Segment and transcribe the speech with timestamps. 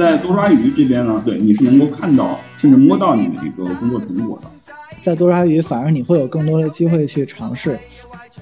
[0.00, 4.72] 在多抓鱼这边呢，对你是能够看到甚至摸到你的一个工作成果的。
[5.02, 7.78] 在多抓鱼，反而你会有更多的机会去尝试。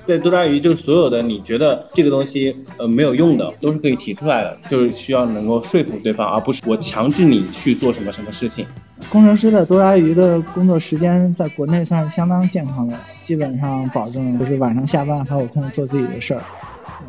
[0.06, 8.64] 在多抓鱼，就是所有的你觉得这个东西呃没有用的，都是可以提出来的，就是需要能够说服对方，而不是我强制你去做什么什么事情。
[9.10, 16.42] 工程师的多抓鱼的工作时间在国内算是相当健康的，基本上保证就是晚上下班还有空做自己的事儿。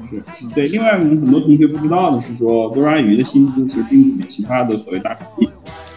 [0.10, 5.50] 是对，另外我们很多同学不知道的是说，多抓鱼的薪资其实并不比其他的所谓大厂低。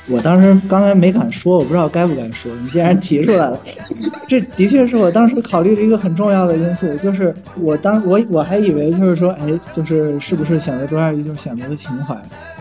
[0.09, 2.51] 我当时刚才没敢说，我不知道该不该说。
[2.61, 3.61] 你既然提出来了，
[4.27, 6.93] 这的确是我当时考虑的一个很重要的因素。
[6.97, 12.17] 就是我当我我还以为就是说，哎，就是是不是选择多抓鱼就是选择了情怀？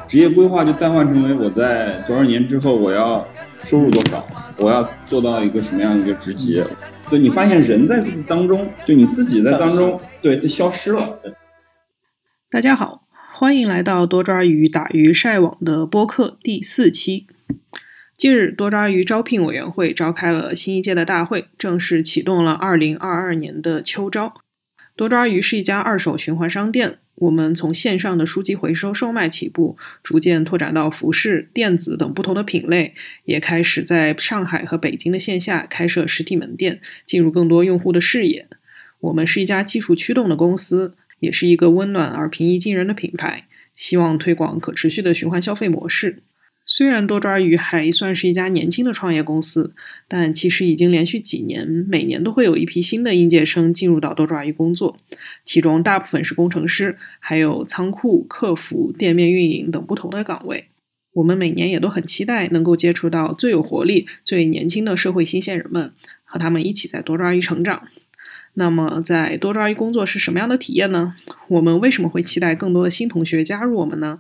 [0.07, 3.25] 职业规划就淡化成为我在多少年之后我要
[3.65, 4.23] 收入多少，
[4.57, 6.63] 我要做到一个什么样的一个职级？
[7.09, 11.09] 对你发现人在当中，就你自己在当中，对，就消失了。
[12.51, 13.07] 大家好。
[13.31, 17.25] 欢迎来到多抓鱼打鱼晒网的播客第四期。
[18.17, 24.33] 近日，多抓鱼招聘委员会召开了新一届的大会，正式启动了二零二二年的秋招。
[24.97, 38.49] 多抓鱼是一家二手循环商店，我们从线上的书籍回收售卖起步，逐渐拓展到服饰、电子等不同的品类，也开始在上海和北京的线下开设实体门店，进入更多用户的视野。
[38.99, 40.97] 我们是一家技术驱动的公司。
[41.21, 43.45] 也是一个温暖而平易近人的品牌，
[43.77, 46.23] 希望推广可持续的循环消费模式。
[46.65, 49.73] 虽然多抓鱼还算是一家年轻的创业公司，
[50.07, 54.97] 但其实已经连续几年，每年都会有一批新的应届生进入到多抓鱼工作，
[55.43, 60.67] 其中大部分是工程师，还有仓库、客服、店面运营等不同的岗位。
[61.13, 65.91] 我们每年也都很期待能够接触到最有活力、最年轻的社会新鲜人们，
[66.23, 67.87] 和他们一起在多抓鱼成长。
[68.53, 71.15] 那么，在多抓鱼工作是什么样的体验呢？
[71.47, 74.19] 我们为什么会期待更多的新同学加入我们呢？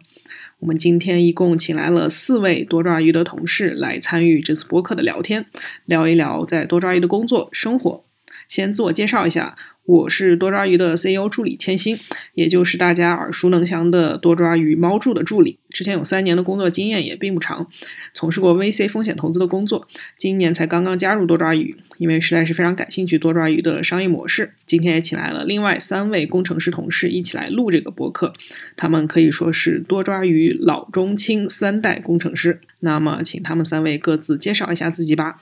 [0.59, 5.47] 我们今天一共请来了四位多抓鱼的同事来参与这次播客的聊天，
[5.85, 8.03] 聊一聊在多抓鱼的工作生活。
[8.47, 9.57] 先自我介绍一下。
[9.85, 11.97] 我是多抓鱼的 CEO 助理千星，
[12.33, 15.57] 也就是大家耳熟能详的多抓鱼猫助的助理。
[15.69, 17.67] 之前有三年的工作经验，也并不长，
[18.13, 19.87] 从事过 VC 风险投资的工作。
[20.17, 24.53] 今年才刚刚加入多抓鱼，因为实在是非常感兴趣多抓鱼的商业模式。
[24.65, 28.33] 今天也请来了另外三位工程师同事一起来录这个播客，
[28.77, 32.61] 他们可以说是多抓鱼老中青三代工程师。
[32.79, 35.41] 那么，请他们三位各自介绍一下自己吧。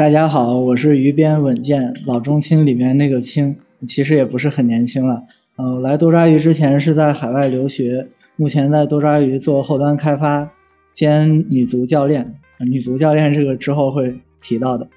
[0.00, 3.54] 大家好，我是鱼边稳健老中青里面那个青，
[3.86, 5.24] 其实也不是很年轻了。
[5.56, 8.06] 呃，来多抓鱼之前是在海外留学，
[8.36, 10.50] 目前在多抓鱼做后端开发
[10.94, 12.34] 兼女足教练。
[12.60, 14.88] 女足教练这个之后会提到的。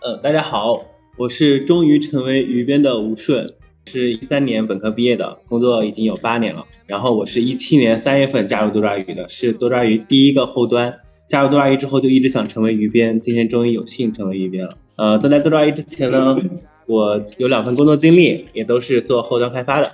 [0.00, 0.80] 呃，大家好，
[1.18, 3.52] 我是终于成为鱼边的吴顺，
[3.84, 6.64] 是一三年本科毕业的，工作已经有八年了。
[6.86, 10.94] 然后我是一七年三月份加入多抓鱼的，是多抓鱼第一个后端。
[11.28, 14.76] 加入多抓鱼之后，就一直想成为鱼编，今天终于有幸成为鱼编了。
[14.96, 16.38] 呃，在来多抓鱼之前呢，
[16.86, 19.90] 我有两份工作经历，也都是做后端开发的。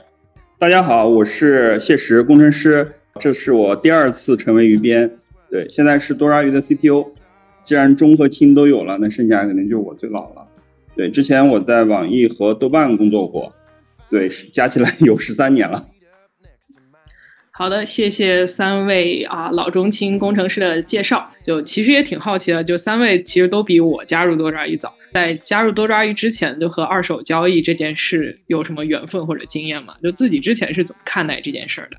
[0.59, 5.11] 大家好，我是谢石工程师，这是我第二次成为鱼编。
[5.51, 7.07] 对，现在是多抓鱼的 CTO。
[7.65, 10.47] 既然中和青都有了，那剩下肯定就我最老了。
[10.95, 13.55] 对，之前我在网易和豆瓣工作过，
[14.11, 15.87] 对，加起来 有十三年了。
[17.55, 21.29] 好的，谢谢三位啊老中青工程师的介绍。
[21.43, 24.93] 就其实也挺好奇的，就三位其实都比我加入多抓鱼早。
[25.13, 29.95] 在加入多抓鱼之前，就和二手交易这件事有什么缘分或者经验吗？
[30.03, 31.97] 就自己之前是怎么看待这件事儿的？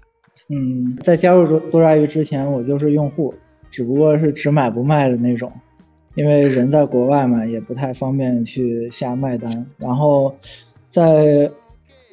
[0.50, 3.32] 嗯，在加入多多抓鱼之前，我就是用户，
[3.70, 5.54] 只不过是只买不卖的那种，
[6.16, 9.66] 因为人在国外嘛，也不太方便去下卖单。
[9.78, 10.36] 然后
[10.90, 11.52] 在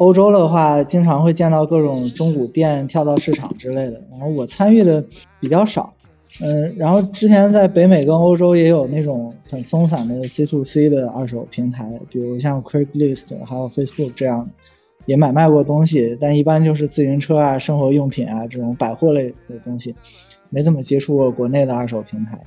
[0.01, 5.05] 欧洲的话，经常会见到各种中古店跳蚤市场之类的，然后我参与的
[5.39, 5.93] 比较少，
[6.41, 14.49] 嗯，然后之前在北美跟欧洲也有那种很松散的 C to C 的二手平台，比如像 Craigslist 还有 Facebook 这样，
[15.05, 19.95] 也买卖过东西，但一般就是自行车啊、生活用品啊这种百货类的东西，
[20.49, 22.41] 没怎么接触过国内的二手平台，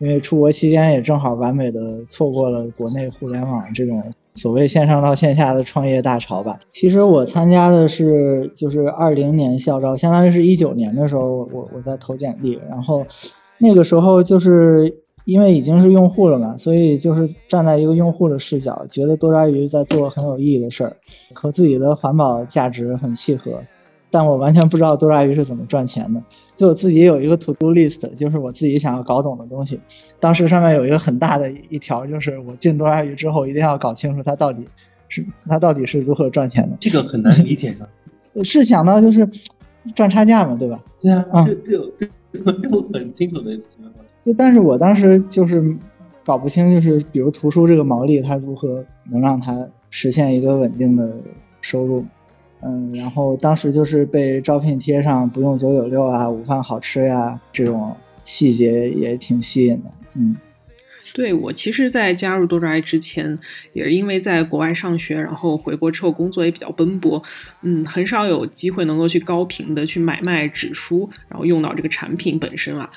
[0.00, 4.02] 因为出国期间也正好完美的错过了国内互联网这种。
[4.38, 6.58] 所谓线上到线下的创业大潮吧。
[6.70, 13.04] 其实我参加的是就是二零年校招，相当于是一九年的时候，我我在投简历，然后
[13.58, 20.96] 那个时候就是因为已经是用户了嘛，所以就是站在一个用户的视角，觉得多抓鱼在做很有意义的事儿，
[21.34, 23.60] 和自己的环保价值很契合。
[24.10, 26.22] 但我完全不知道多抓鱼是怎么赚钱的。
[26.58, 29.78] 就我自己有一个 to do list，就是我自己想要搞懂的东西。
[30.18, 34.66] 当时上面有一个很大的一条，就是我进多抓鱼之后，一定要搞清楚它到底
[35.08, 36.76] 是它到底是如何赚钱的。
[36.80, 37.88] 这个很难理解的。
[38.42, 39.26] 是想到就是
[39.94, 40.82] 赚差价嘛，对吧？
[41.00, 43.56] 对啊，这这有很清楚的。
[44.26, 45.62] 就但是我当时就是
[46.24, 51.08] 搞不清，就是比如图书这个毛利，它如何能让它实现一个稳定的
[51.62, 52.04] 收入？
[52.62, 59.90] 嗯，然后当时就是被招聘贴上不用九九六啊，午饭好吃呀这种细节也挺吸引的。
[60.14, 60.36] 嗯。
[61.14, 63.38] 对我其实，在加入多抓之前，
[63.72, 67.20] 也是因为在国外上学，然后回国之后工作也比较奔波，
[67.62, 72.90] 嗯，很少有机会能够去高频的去买卖纸书，然后用到这个产品本身啊。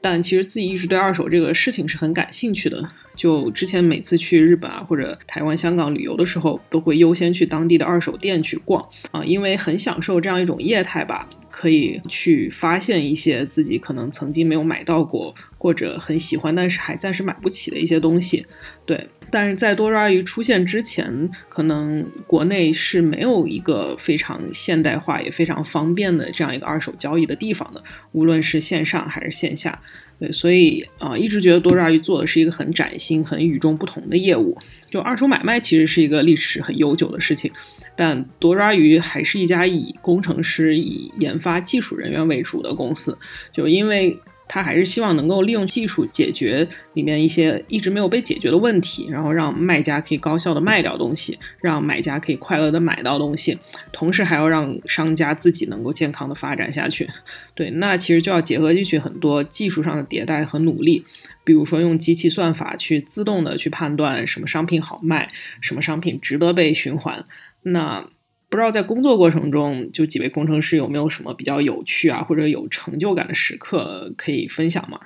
[0.00, 2.88] 但其实自己一直对二手这个事情是很感兴趣的。
[3.16, 11.28] 就之前每次去日本啊或者台湾、香港旅游的时候，都会优先去当地的二手店去逛啊，因为很享受这样一种业态吧。
[11.50, 18.46] 可以去发现一些自己可能曾经没有买到过或者很喜欢但是还暂时买不起的一些东西，
[18.86, 19.08] 对。
[19.30, 27.82] 但是在多抓鱼出现之前，可能国内是没有一个非常现代化也非常方便的这样一个二手交易的地方的，
[28.12, 29.80] 无论是线上还是线下。
[30.18, 34.58] 对，所以啊，一直觉得多抓鱼做的是一个很崭新、很与众不同的业务。
[34.90, 37.50] 就二手买卖其实是一个历史很悠久的事情。
[37.96, 43.16] 但多抓鱼还是一家以工程师、以研发技术人员为主的公司，
[43.52, 44.18] 就因为
[44.52, 53.56] 他还是希望能够利用技术解决里面一些一直没有被解决的问题，然后让卖家可以高效的卖掉东西，让买家可以快乐的买到东西，
[53.92, 57.08] 同时还要让商家自己能够健康的发展下去。
[57.54, 61.04] 对，那其实就要结合进去很多技术上的迭代和努力，
[61.44, 65.30] 比如说用机器算法去自动的去判断什么商品好卖，
[65.60, 67.24] 什么商品值得被循环。
[67.62, 68.04] 那
[68.50, 74.98] 不知道在工作过程中，就几位工程师有没有什么比较有趣啊，或者有成就感的时刻可以分享吗？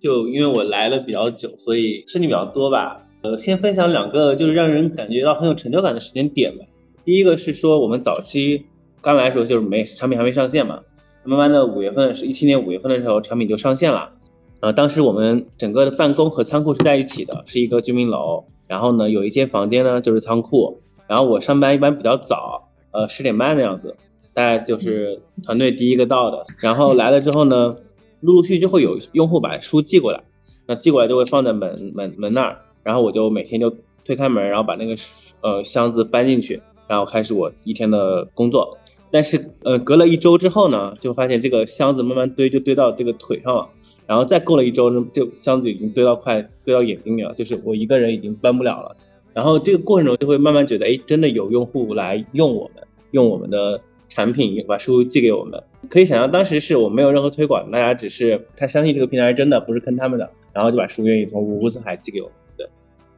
[0.00, 3.02] 就因为我来了比较久，所以事情比较多吧。
[3.20, 6.64] 呃，先分享两个就是让人感觉到很有成就感的时间点吧。
[7.04, 8.64] 第一个是说我们早期
[9.02, 10.80] 刚来的时候就是没产品还没上线嘛，
[11.24, 14.12] 慢慢的五月份是一七年五月份的时候产品就上线了。
[14.60, 20.80] 呃，当时我们整个的办公和仓库是在一起的，是一个居民楼，然后呢有一间房间呢就是仓库。
[21.08, 23.96] 然后我上班一般比较早，呃，十点半的样子，
[24.34, 26.44] 大概就是团队第一个到的。
[26.60, 27.76] 然后来了之后呢，
[28.20, 30.22] 陆陆续续就会有用户把书寄过来，
[30.66, 33.74] 那寄过来就会放在门门门那儿，然后我就每天就
[34.04, 34.94] 推开门，然后把那个
[35.40, 38.76] 呃箱子搬进去，然后开始我一天的工作。
[39.10, 43.66] 但是呃，隔了一周之后呢，就发现这个箱子慢慢堆，就堆到这个腿上了。
[44.06, 48.96] 然后再过了一周，就箱子已经堆到快堆到眼睛里了，就是我一个人已经搬不了了。
[49.38, 52.82] 然后这个过程中就会慢慢觉得，哎，真的有用户来用我们，
[53.12, 55.62] 用我们的产品把书寄给我们。
[55.88, 62.34] 可以想象，当时是我没有任何推广，大家只是他相信这个平台是真的，不是坑他们的，然后就把书愿意从五湖四海寄给我们。
[62.56, 62.66] 对，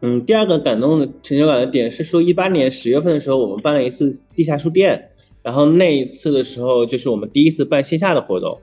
[0.03, 5.09] 嗯，第二个感动的成就感的点是说，一八年十月份的时候，我们办了一次地下书店，
[5.43, 8.59] 然后那一次的时候就是我们第一次办线下的活动。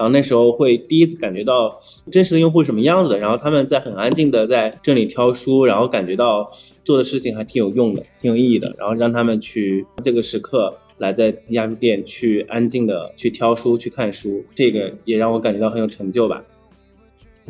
[0.00, 1.78] 然后那时候会第一次感觉到
[2.10, 6.50] 真实的用户是什么样子的，然后他们在很安静的在这里挑书，然后感觉到
[6.84, 16.42] 做的事情还挺有用的，挺有意义的，然后让他们去这个时刻来在地下书店去安静的去挑书去看书，这个也让我感觉到很有成就吧。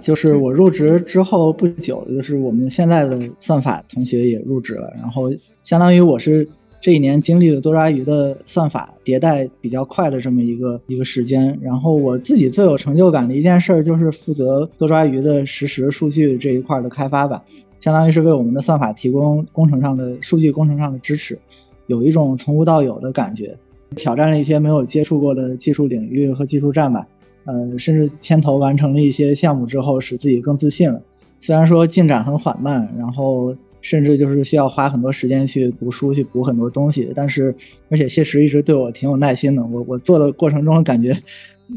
[0.02, 5.32] 就是我入职之后不久，就是我们现在的算法同学也入职了，然后
[5.62, 6.48] 相当于我是。
[6.80, 17.42] 这一年经历了多抓鱼的算法迭代比较快的这么一个一个时间，然后我自己最有成就感的一件事儿就是负责多抓鱼的实时数据这一块的开发吧，
[17.80, 21.38] 相当于是为我们的算法提供工程上的数据工程上的支持，
[21.86, 23.54] 有一种从无到有的感觉，
[23.94, 27.06] 挑战了一些没有接触过的技术领域和技术栈吧，
[27.44, 31.02] 呃，甚至牵头完成了一些项目之后，使自己更自信了。
[31.40, 33.54] 虽然说进展很缓慢，然后。
[33.82, 37.10] 甚至就是需要花很多时间去读书，去补很多东西。
[37.14, 37.54] 但是，
[37.88, 39.64] 而且谢石一直对我挺有耐心的。
[39.64, 41.16] 我我做的过程中感觉，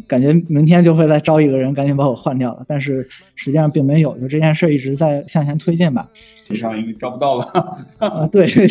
[0.08, 2.66] 感觉明天就会再招一个人，赶紧把我换掉了。
[2.68, 6.10] 但是实际上并没有，就这件事一直在向前推进吧。
[6.48, 7.46] 实际上因为招不到了。
[8.00, 8.48] 啊，对，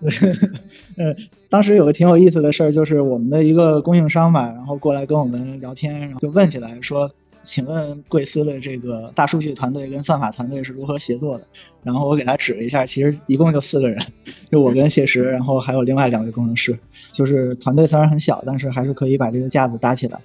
[0.00, 0.30] 就是，
[0.96, 1.14] 呃，
[1.50, 7.10] 当时有个挺有意思的事儿，就是我们的一个供应商吧，然后过来跟我们聊天，然后就问起来说。
[7.42, 11.44] 请问贵司的这个大数据团队跟算法团队是如何协作的？
[11.82, 13.98] 然后我给他指了一下，其实一共就四个人，
[14.50, 16.78] 就我跟谢石，然后还有另外两位工程师。
[17.10, 20.20] 就是团队虽然很小，但是还是可以把这个架子搭起来。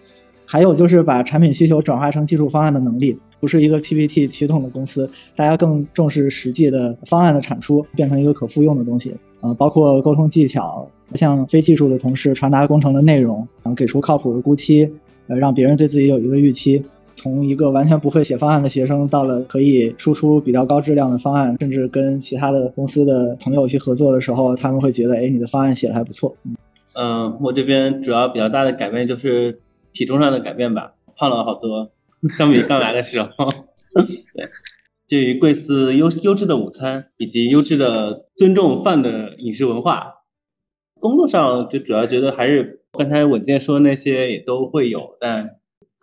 [0.45, 9.15] 还有就是把产品需求转化成技术方案的能力，不是一个 PPT 驱动的公司，大家更重视实际的方案的产出，变成一个可复用的东西。
[9.41, 14.87] 呃，包括沟通技巧，向非技术的同事传达工程的内容，然后给出靠谱的估期，
[15.27, 16.83] 呃，让别人对自己有一个预期。
[17.25, 26.37] 从一个完全不会写方案的学生，到了可以输出比较高质量的方案，甚至跟其他的公司的朋友去合作的时候，他们会觉得，哎，你的方案写的还不错。
[26.93, 29.59] 嗯，我这边主要比较大的改变就是
[29.91, 31.89] 体重上的改变吧，胖了好多，
[32.37, 33.29] 相比刚来的时候。
[35.09, 40.13] 对，于贵司优优质的午餐以及优质的尊重饭的饮食文化，
[40.99, 45.55] 工作上就主要觉得还是刚才稳健说的那些也都会有，但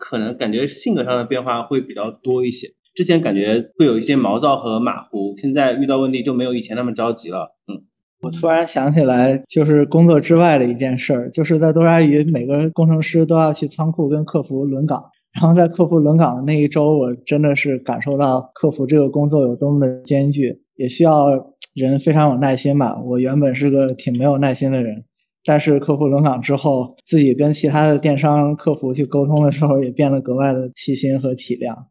[0.02, 2.66] 可能感觉性格上的变化会比较多一些。
[2.92, 7.54] 之前感觉会有一些毛躁和马虎，现在遇到问题就没有以前那么着急了。
[7.68, 7.86] 嗯，
[8.22, 15.04] 我突然想起来，就是工作之外的一件事儿，就是在多抓鱼，每个工程师都要去仓库跟客服轮岗。
[15.32, 23.00] 然后在客服轮岗的那一周，我真的是感受到客服这个工作有多么的艰巨，也需要人非常有耐心吧。
[23.00, 25.04] 我原本是个挺没有耐心的人，
[25.44, 31.86] 但是客户轮岗之后，自己跟其他的电商客服去沟通的时候，也变得格外的细心和体谅。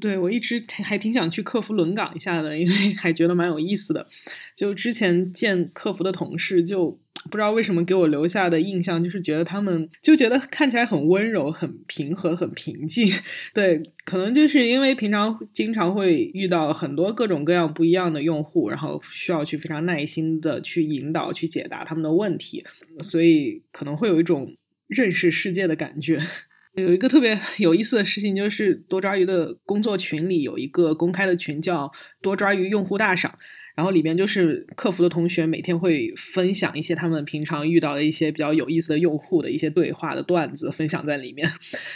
[0.00, 4.06] 对，我一直还挺想去客服轮岗一下的，因为还觉得蛮有意思的。
[4.54, 13.10] 就之前见客服的同事，就不知道为什么给我留下的印象就是觉得他们就觉得看起来很温柔、很平和、很平静。
[13.52, 22.64] 对，可能就是因为平常经常会遇到很多各种各样不一样的用户，然后需要去非常耐心的去引导、去解答他们的问题，
[23.02, 24.56] 所以可能会有一种
[24.86, 26.20] 认识世界的感觉。
[26.74, 31.90] 有一个特别有意思的事情，就是多抓鱼的工作群里有一个公开的群，叫
[32.22, 33.32] 多抓鱼用户大赏。
[33.78, 41.48] 然后里边就是客服的同学每天会分享一些他们平常遇到的一些比较有意思的用户的一些对话的段子，分享在里面，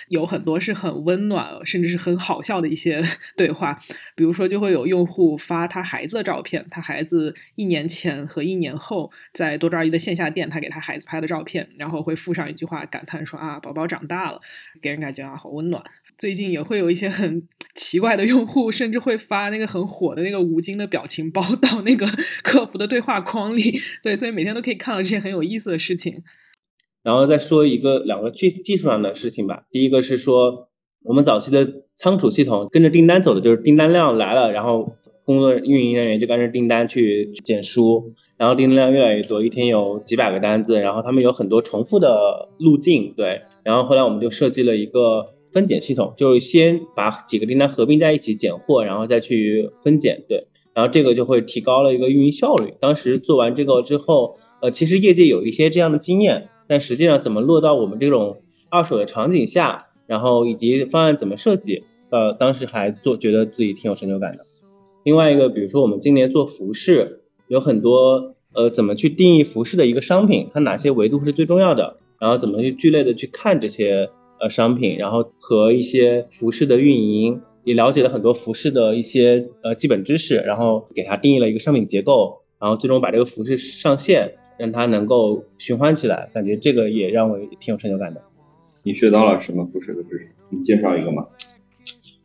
[0.06, 3.02] 有很多是很温暖，甚至是很好笑的一些
[3.36, 3.82] 对话。
[4.14, 14.40] 比如说，就会有用户发他孩子的照片，他孩子一年前和一年后在多抓鱼的线下店，他给他孩子拍的照片，然后会附上一句话，感叹说啊，宝宝长大了，
[14.80, 15.82] 给人感觉啊，好温暖。
[16.22, 17.42] 最近也会有一些很
[17.74, 22.06] 奇怪的用户，甚至会发那个很火的那个吴京的表情包到那个
[22.44, 23.80] 客服的对话框里。
[24.04, 26.22] 对，所以每天都可以看到这些很有意思的事情。
[27.02, 29.64] 然后再说一个两个技技术上的事情吧。
[29.72, 30.68] 第一个是说，
[31.02, 34.92] 我们早期的仓储系统跟着订单走的，就是订单量来了，然后
[35.24, 43.12] 工作运营人员就跟着订单去检书，然后订单量越来越多，一天有几百个单子，然后他们有很多重复的路径。
[43.16, 45.34] 对，然后后来我们就设计了一个。
[45.52, 52.74] 分拣系统就是先把几个订单合并在一起拣货，然后再去分拣，对，然后这个就会提高了一个运营效率。
[52.80, 58.38] 当时做完这个之后，呃，其实业界有一些这样的经验，但实际上怎么落到我们这种
[58.70, 64.46] 二手的场景下，然后以及方案怎么设计，呃，当时还做觉得自己挺有成就感的。
[65.04, 74.08] 另外一个，比如说我们今年做服饰，有很多呃，怎么去定义服饰的一个商品，它哪些维度是最重要的，然后怎么去聚类的去看这些。
[74.42, 88.20] 呃，商品，然后和一些服饰的运营，也了解了很多服饰的一些呃基本知识，然后给它定义了一个商品结构，然后最终把这个服饰上线，让它能够循环起来，感觉这个也让我挺有成就感的。
[88.82, 90.28] 你学到了什么服饰的知识？
[90.50, 91.24] 你介绍一个吗？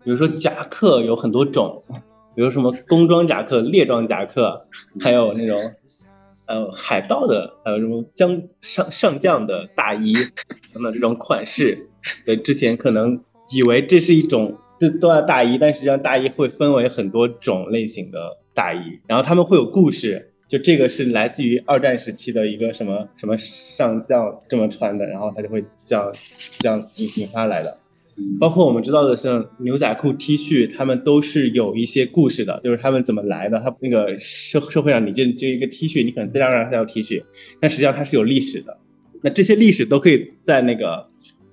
[0.03, 1.83] 比如说夹克有很多种，
[2.36, 4.65] 比如什么工装夹克、列装夹克，
[5.00, 5.71] 还有那种。
[6.50, 10.13] 呃，海盗的，还有什么将上上将的大衣
[10.74, 11.89] 等等这种款式，
[12.26, 13.20] 对，之前可能
[13.54, 26.14] 以为这是一种这都要大衣，但实际上大衣会分为很多种类型的大衣，然后他们会有故事，就这个是来自于二战时期的一个什么什么上将这么穿的，然后他就会这样
[26.60, 27.78] 这样引引发来的。
[28.40, 33.60] 包括我们知道的像牛仔裤、T 恤，他们都是有一些故事的，就是他们怎么来的。
[33.60, 37.24] 他那个社社会上，你这这一个 T 恤，你可能非常让他要 T 恤，
[37.60, 38.76] 但实际上它是有历史的。
[39.22, 41.07] 那这些历史都可以在那个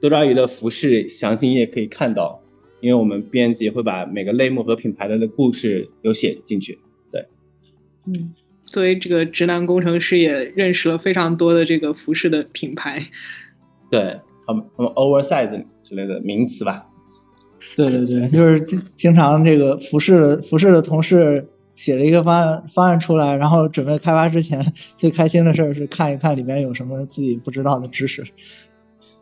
[0.04, 2.38] 多抓鱼的服饰详情页可以看到，
[2.82, 6.78] 因为我们编辑会把每个类目和品牌的的故事有写进去。
[7.10, 7.24] 对，
[8.06, 8.34] 嗯，
[8.66, 13.02] 作为这个直男工程师，也认识了非常多的这个服饰的品牌。
[13.90, 14.18] 对。
[14.46, 16.84] 他们他们 oversize 之类的名词吧？
[17.76, 28.22] 对对对，就是经经常这个服饰服饰的同事写了一个方案方案出来，然后准备开发之前，最开心的事儿是看一看里面有什么自己不知道的知识。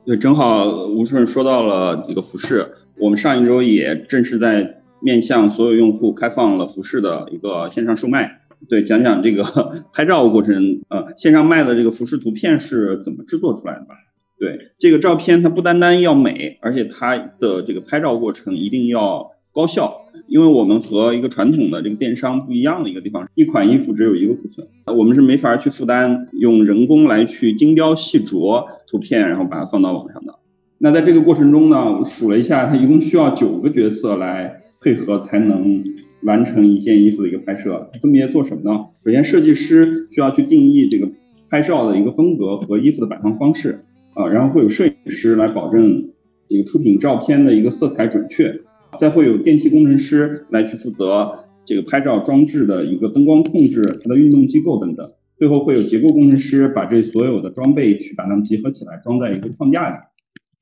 [0.05, 8.41] 对，正好吴顺说到了这个服饰，我们上一周也正式在面向所有用户开放了服饰的一个线上售卖。
[8.69, 9.45] 对，讲讲这个
[9.95, 13.95] 拍照过程，呃，线上卖的这个服饰图片是怎么制作出来的吧？
[14.39, 19.99] 对这个照片，它不单单要美，而且它的这个拍照过程一定要高效。
[20.29, 24.67] 因为我们和一个传统的这个电商不一样的一个地方，一款衣服只有一个库存，
[24.97, 30.35] 我们是没法去负担用人工来去精雕细琢图片，然后把它放到网上的。
[30.79, 35.85] 那在这个过程中呢，我数了一下，它一共需要九个角色来配合才能
[36.23, 37.91] 完成一件衣服的一个拍摄。
[38.01, 38.87] 分别做什么呢？
[39.05, 41.09] 首先，设计师需要去定义这个
[41.51, 43.85] 拍照的一个风格和衣服的摆放方式。
[44.15, 46.11] 啊，然后会有摄影师来保证
[46.49, 48.61] 这个出品照片的一个色彩准确，
[49.01, 59.97] 再会有电气工程师来去负责这个拍照装置的一个灯光控制、它的运动机构等等，最后会有结构工程师把这所有的装备去把它们集合起来装在一个框架里，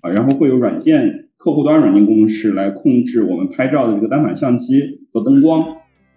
[0.03, 5.63] 啊，然后会有软件客户端软件工程师来控制我们拍照的这个单反相机和灯光，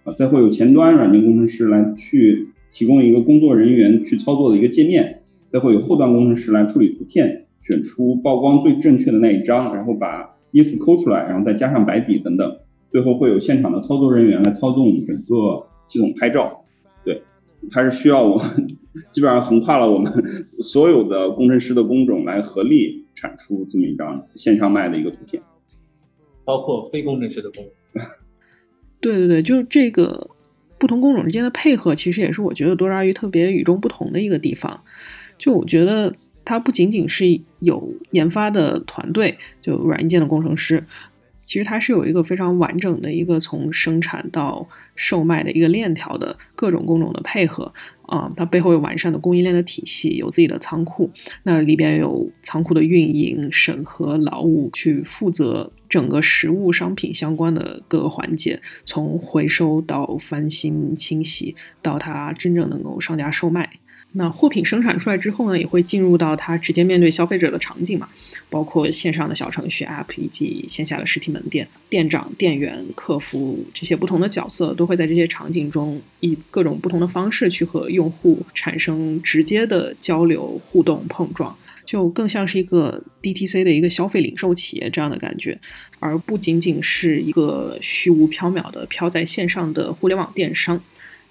[0.03, 7.41] 啊，再会有前端软件工程师来去提供一个工作人员去操作的一个界面，再会有后端工程师来处理图片。
[7.65, 12.59] 选出曝光最正确的那一张，然后把衣服抠出来，然后再加上白底等等，
[12.91, 16.63] 最后会有现场的操作人员来操纵整个系统拍照。
[17.03, 17.23] 对，
[17.71, 18.67] 它是需要我们
[19.11, 20.13] 基本上横跨了我们
[20.61, 25.41] 所有的工程师的工种来合力产出这么一张线上卖的一个图片，
[26.45, 27.65] 包括非工程师的工。
[29.01, 30.29] 对对对，就是这个
[30.77, 34.81] 不同工种之间的配合，其实也是我觉得多抓鱼特别与众不同的一个地方。
[35.39, 36.13] 就我觉得。
[36.45, 40.85] 它不仅仅是有研发的团队，就软硬件的工程师，
[41.45, 47.73] 其实它是有一个非常完整的一个从生产到售卖的一个链条的各种工种的配合
[48.03, 51.09] 啊，它背后有完善的供应链的体系，有自己的仓库，
[51.43, 63.69] 那里边有仓库的运营、审核、劳务，去负责整个实物商品相关的各个环节，从回收到翻新清洗，到它真正能够上架售卖。
[64.15, 68.07] 那货品生产出来之后呢，也会进入到它直接面对消费者的场景嘛，
[68.47, 85.59] 包括线上的小程序 App 以及线下的实体门店，店长、店员、客服这些不同的角色都会在这些场景中以各种不同的方式去和用户产生直接的交流、互动、碰撞，就更像是一个 DTC 的一个消费零售企业这样的感觉，
[85.99, 90.79] 而不仅仅是一个虚无缥缈的飘在线上的互联网电商，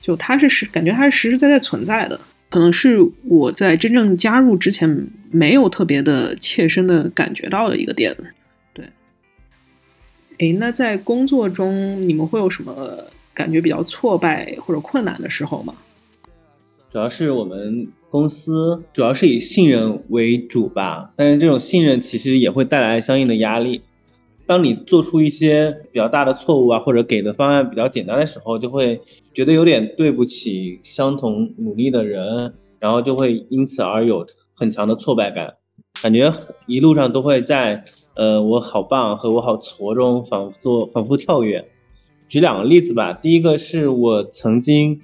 [0.00, 2.20] 就它是实感觉它是实实在在存在的。
[2.52, 8.14] 可能是我在真正加入之前没有特别的切身的感觉到的一个点，
[8.74, 8.84] 对。
[10.38, 15.74] 哎，那在工作中你们会有什么感觉比较挫败或者困难的时候吗？
[16.92, 23.80] 主要是我们公司主要是以信任为主吧，但是这种信任其实也会带来相应的压力。
[24.46, 29.00] 当你做出一些比较大的错误啊，或者给的方案比较简单的时候，就会
[29.32, 35.54] 觉得有点对不起相同努力的人，然后就会因此而有很强的挫败感，
[36.02, 36.32] 感觉
[36.66, 41.68] 一路上都会在呃我好棒和我好挫中反复做反复跳跃。
[42.28, 45.00] 举两个例子吧，第一个是我曾经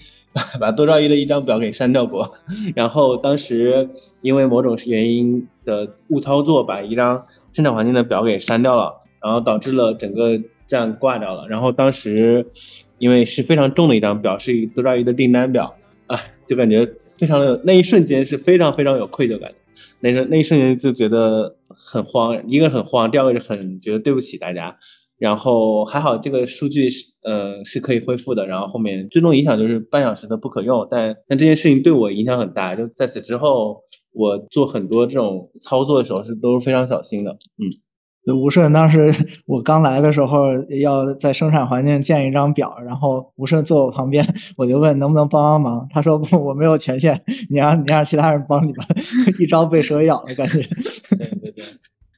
[0.58, 2.34] 把多兆一的一张表给删掉过，
[2.74, 7.22] 然后当时因为某种原因的误操作，把一张
[7.52, 8.97] 生产环境的表给删掉了。
[9.22, 11.48] 然后导致了整个站挂掉了。
[11.48, 12.46] 然后当时，
[12.98, 15.74] 因为是非常重的一张表，是多抓鱼的订单表，
[16.06, 19.52] 哎，就感觉非常的那一瞬间是非常非常有愧疚感。
[20.00, 24.76] 那个那一瞬间就觉得很慌，一个很慌，第二个是很觉得对不起大家。
[25.18, 28.46] 然后还好这个数据是呃是可以恢复的。
[28.46, 32.76] 然后后面最终影响就是半小时的不可用，但但这件事情对我影响很大。
[32.76, 37.87] 就在此之后，我做很多这种操作的时候是都是非常小心的，嗯。
[38.36, 39.14] 吴顺当时
[39.46, 48.84] 我刚来的时候，要在生产环境建一张表，然后吴顺坐我旁边，我就问能不能帮帮忙，他说，我没有权限，你让你让其他人帮你吧，
[49.38, 50.60] 一朝被蛇咬的感觉。
[51.16, 51.64] 对对对。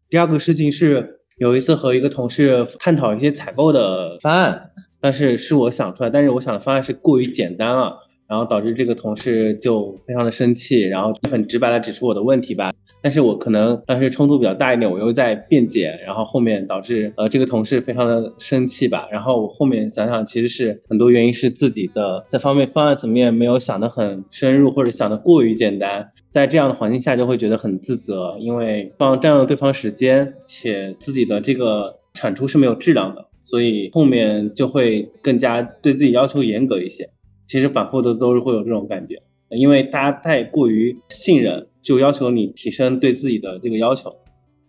[0.08, 4.70] 第二个事情是有一次和一个同事探讨一些采购的方案，
[5.00, 7.98] 但是是我想出来，但是我想的方案是过于简单了，
[8.30, 12.72] 然后导致这个同事就非常的生气，然后很直白的指出我的问题吧。
[13.02, 19.08] 但是我可能当时冲突比较大一点，我又在辩解，然后后面导致呃这个同事非常的生气吧。
[19.10, 37.08] 然后我后面想想，其实是很多原因是自己的在方面方案层面没有想得很深入，或者想的过于简单，在这样的环境下就会觉得很自责，因为方占用了对方时间，且自己的这个产出是没有质量的，所以后面就会更加对自己要求严格一些。
[37.50, 39.16] 其实反复的都是会有这种感觉，
[39.48, 41.66] 因为大家太过于信任。
[41.82, 44.14] 就要求你提升对自己的这个要求。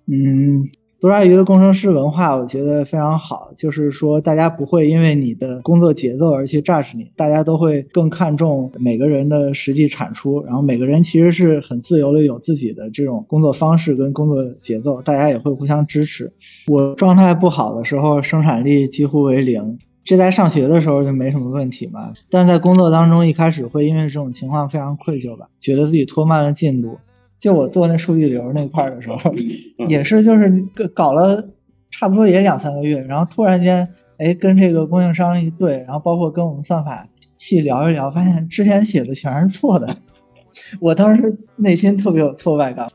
[0.08, 0.63] 嗯，
[1.02, 10.41] 多抓鱼的工程师文化我觉得非常好，就是说大家不会因为你的工作节奏而去 judge 你，大家都会更看重每个人的实际产出。
[10.46, 16.32] 然后每个人其实是很自由的，有自己的这种工作方式跟工作节奏，大家也会互相支持。
[16.67, 19.78] 我状态不好的时候，生产力几乎为零。
[20.04, 26.98] 这在上学的时候就没什么问题嘛，但在工作当中一开始会因为这种情况非常愧疚吧，觉得自己拖慢了进度。
[27.40, 29.20] 就我做那数据流那块的时候，
[29.88, 30.50] 也是就是
[30.94, 31.50] 搞了
[31.90, 33.88] 差不多也两三个月，然后突然间，
[34.18, 39.96] 哎，跟这个供应商一对，然后包括跟我们算法器聊一聊，发现之前写的全是错的，
[40.80, 42.90] 我当时内心特别有挫败感。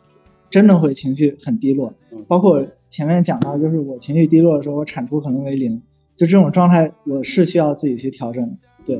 [0.48, 1.92] 真的会情绪很低落。
[2.28, 5.82] 包括前面讲到，就是我情绪低落的时候，我产出可能为零，
[6.16, 8.56] 就这种状态，我是需要自己去调整的。
[8.86, 8.98] 对，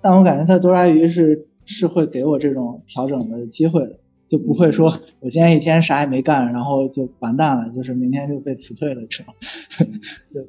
[0.00, 3.98] 但我感觉在多抓鱼是是会给我这种调整的机会的，
[4.28, 9.34] 就不会说我今天一天啥也没干，然后就完蛋了，就是明天就被辞退了这种。
[10.32, 10.42] 对。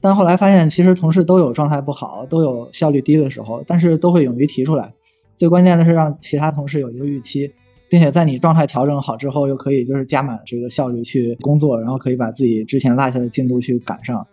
[0.00, 4.92] 但后来发现，其实同事都有状态不好，都有效率低的时候，但是都会勇于提出来。
[5.36, 7.52] 最关键的是让其他同事有一个预期，
[7.88, 14.26] 并且在你状态调整好之后，又可以就是加满这个效率去工作，然后可以把自己之前落下的进度去赶上。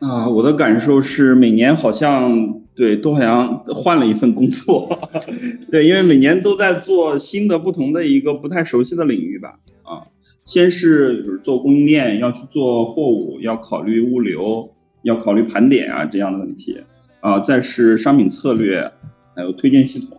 [0.00, 4.98] 啊，我的感受是每年好像对都好像换了一份工作，
[5.70, 9.58] 对，因为每年都在做新的不同的一个不太熟悉的领域吧。
[9.82, 10.06] 啊。
[10.46, 14.70] 先是做供应链，要去做货物，要考虑物流，
[15.02, 16.80] 要考虑盘点啊这样的问题
[17.20, 17.38] 啊。
[17.40, 18.90] 再是商品策略，
[19.36, 20.16] 还有推荐系统，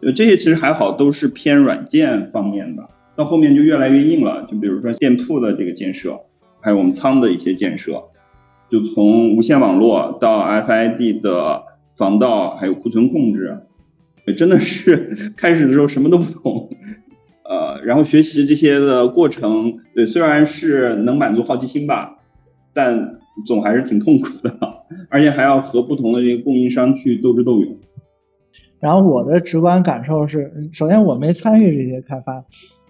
[0.00, 2.88] 就，这些其实还好，都是偏软件方面的。
[3.16, 6.18] 到后面就越来越硬了，就比如说店铺的这个建设，
[6.60, 8.00] 还有我们仓的一些建设，
[8.70, 11.62] 就从无线网络到 FID 的
[11.96, 13.58] 防盗，还有库存控制，
[14.36, 16.68] 真的是开始的时候什么都不懂。
[17.44, 22.18] 呃，然后学习这些的过程，对，虽然是能满足好奇心吧，
[22.74, 24.54] 但总还是挺痛苦的，
[25.08, 27.74] 而且还要和不同的这个供应商去斗智斗勇。
[28.80, 32.44] 然后我的直观感受是，首先我没参与这些开发，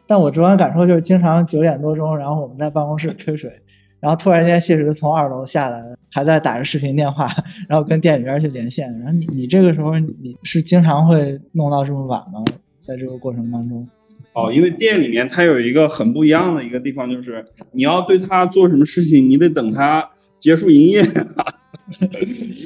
[0.09, 3.53] 但我直观感受就是，经常九点多钟，然后我们在办公室吹水，
[4.01, 7.29] 然后突然间谢石从二楼下来，还在打着视频电话，
[7.69, 8.89] 然后跟店里边去连线。
[9.01, 12.45] 然后你你这个时候你是经常会弄到这么晚吗？
[12.81, 13.89] 在这个过程当中？
[14.35, 20.09] 哦，因为店里面它有一个很不一样的一个地方，就是你要对他做什么事情，你得等他
[20.39, 21.03] 结束营业。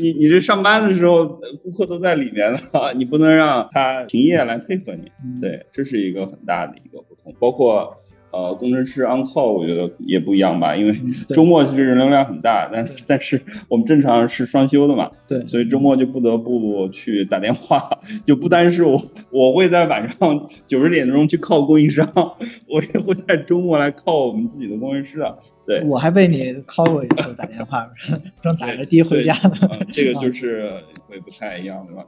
[0.02, 5.10] 你你这上班的时候，顾客都在里面了，你不能让他停业来配合你。
[5.40, 7.96] 对，这是一个很大的一个不同，包括。
[8.32, 17.90] 呃，工程师 on call 我觉得也不一样吧，因为周末其实人流量很大，但但是我们正常是双休的嘛，对，所以周末就不得不去打电话，
[18.24, 22.10] 就不单是我，我会在晚上九十点钟去靠供应商，
[22.68, 25.38] 我也会在周末来靠我们自己的工程师的。
[25.66, 27.86] 对，我还被你 call 过一次打电话，
[28.42, 29.78] 正打着的回家呢。
[29.92, 30.72] 这个就是
[31.06, 32.04] 会不太一样，对吧？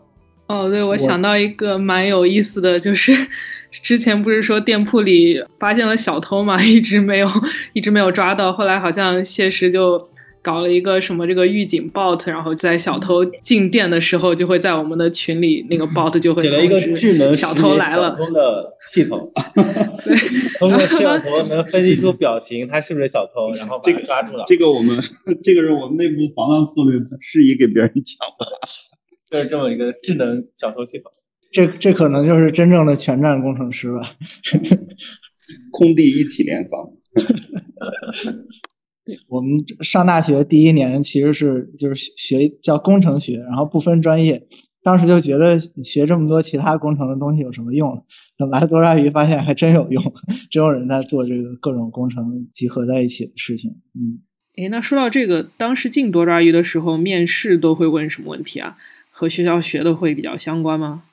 [0.47, 3.13] 哦，对，我想到一个蛮有意思的，就是
[3.83, 7.29] 之前不是说店铺里发现了小偷嘛， 一直没有，
[7.73, 8.53] 一直没有抓到。
[8.53, 10.09] 后来好像谢石就
[10.43, 19.33] 搞了一个什么这个预警 bot，然后在小偷进店的时候，就会在我们的群里那个 bot 就会了一个智能小偷来了的系统
[20.05, 20.15] 对，
[20.59, 24.45] 通过摄像头能分析出表情，他是不是小偷，然后把他抓住了。
[24.47, 24.99] 这个我们
[25.43, 28.47] 这个是我们内部防范策略，适宜给别人讲的。
[29.31, 31.11] 就是这么一个智能小偷系统，
[31.55, 34.01] 这这可能就是真正的全站工程师吧，
[35.71, 36.91] 空地一体联防。
[39.29, 44.49] 我们上大学第一年其实是就是学叫工程学，然后不分专业，
[44.83, 48.05] 当时就觉得学这么多其他工程的东西有什么用？
[48.37, 50.03] 等来多抓鱼发现还真有用，
[50.51, 53.77] 真有人在做这个各种工程集合在一起的事情。
[53.95, 54.19] 嗯，
[54.57, 58.77] 哎，那说到这个，当时进多抓鱼的时候，面试都会问什么问题啊？
[59.11, 61.05] 和学校学的会比较相关吗？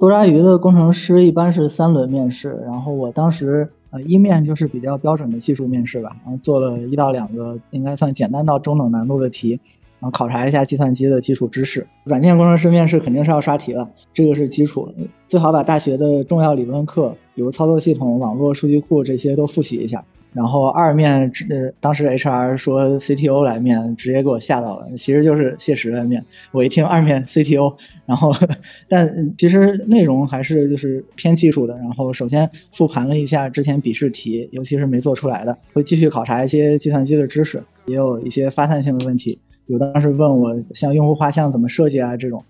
[0.00, 9.60] 多抓鱼的工程师一般是三轮面试，然后我当时呃一面就是比较标准的技术面试吧，然后做了一到两个应该算简单到中等难度的题，
[9.98, 11.86] 然后考察一下计算机的基础知识。
[12.04, 14.90] 软件工程师面试肯定是要刷题了，这个是基础，
[15.26, 20.02] 最好把大学的重要理论课，比如操作系统、网络、数据库这些都复习一下。
[20.32, 24.86] 然后二面，呃，当时 HR 说 CTO 来面，直接给我吓到了。
[24.96, 26.24] 其实就是谢石来面。
[26.52, 27.74] 我一听二面 CTO，
[28.06, 28.32] 然后，
[28.88, 31.76] 但其实内容还是就是偏技术的。
[31.78, 39.38] 然后首先复盘了一下之前笔试题，尤其是没做出来的，会继续考察一些计算机的知识，也有一些发散性的问题。
[39.66, 42.44] 有当时问我像用户画像怎么设计啊这种，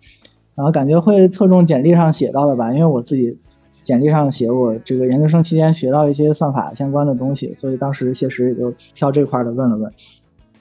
[0.54, 3.38] 然后感觉会侧重简历上写到的吧，因为我自己。
[3.82, 9.92] 简历上写我这个研究生期间学到一些算法相关的东西，所以当时谢实也就挑这块的问了问。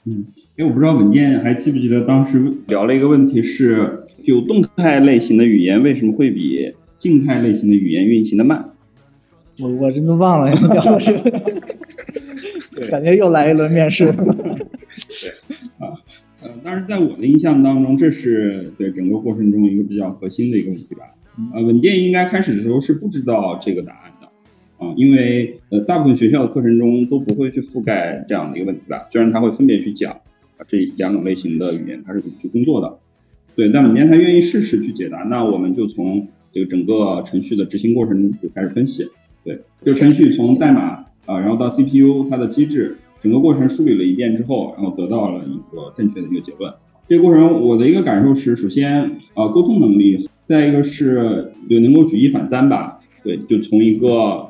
[0.06, 8.72] 嗯，因为我不知道文健还记不记得当时聊了一个问题是，就动态类型的语言为什么会比静态类型的语言运行的慢？
[9.60, 14.06] 我我真的忘了聊这个，感觉又来一轮面试。
[14.16, 15.30] 对
[15.80, 16.00] 啊，
[16.42, 21.02] 呃，但是在我的印象当中，这是对整个过程中一个比较核心的一个问题吧。
[21.54, 24.28] 呃，稳健应该开始的时候是不知道这个答案的，
[24.86, 32.98] 啊，因为呃，大部分学校的课程中都不会去覆盖这样的一个问题吧，虽然他会分别去讲啊这两种类型的语言它是怎么去工作的，
[33.56, 39.08] 对，但稳健他愿意试试去解答，那我们就从这个整个程序的执行过程就开始分析，
[39.44, 46.74] 对，这个程序从代码啊，然后到 CPU 它的机制，整个过程梳理了一遍之后，然后得到了一个正确的一个结论。
[47.08, 54.08] 这个过程我的一个感受是，首先啊沟通能力，再一个是对能够举一反三吧，对，就从一个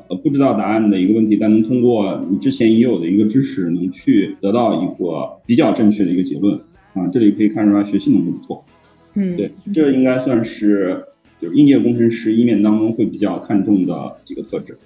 [0.08, 6.58] 呃不知道答案的一个问题，但能通过你之前已有的一个知识，能去得到一个比较正确的一个结论
[6.94, 7.06] 啊。
[7.12, 8.64] 这里可以看出来学习能力不错。
[9.12, 11.04] 嗯，对，这应该算是
[11.38, 14.78] 就是应届工程师一面当中会比较看重的几个特质。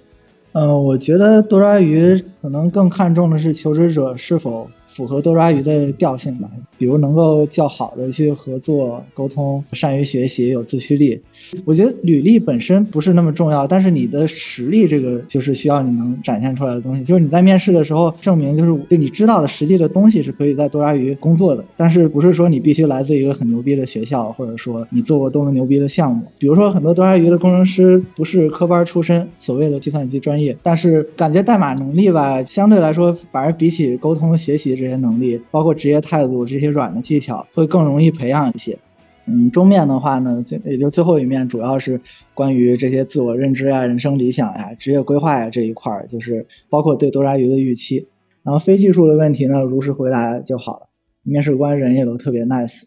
[0.51, 4.69] 嗯，我觉得多抓鱼可能更看重的是求职者是否。
[4.95, 11.19] 符合多抓鱼的调性吧，比如能够较好的去合作沟通，善于学习，有自驱力。
[11.65, 17.03] 我觉得履历本身不是那么重要，但是你的实力这个就是需要你能展现出来的东西。
[17.03, 26.23] 就是你在面试的时候证明，就是就你知道的实际的东西是可以在多抓鱼工作的，但是不是说你必须来自一个很牛逼的学校，或者说你做过多么牛逼的项目。
[26.39, 34.84] 比如说很多多抓鱼的工程师不是科班出身，所谓的计算机专业，但是感觉代码能力吧，相对来说反而比起沟通学习这。
[34.85, 38.77] 这些能力，包括职业态度，这些软的技巧会更容易培养一些。
[39.25, 41.99] 嗯，中面的话呢，也就最后一面，主要是
[42.35, 48.05] 关于这些自我认知呀、人生理想呀、职业规划呀这一块儿，就是包括对多抓鱼的预期。
[48.43, 50.87] 然后非技术的问题呢，如实回答就好了。
[51.23, 52.83] 面试官人也都特别 nice，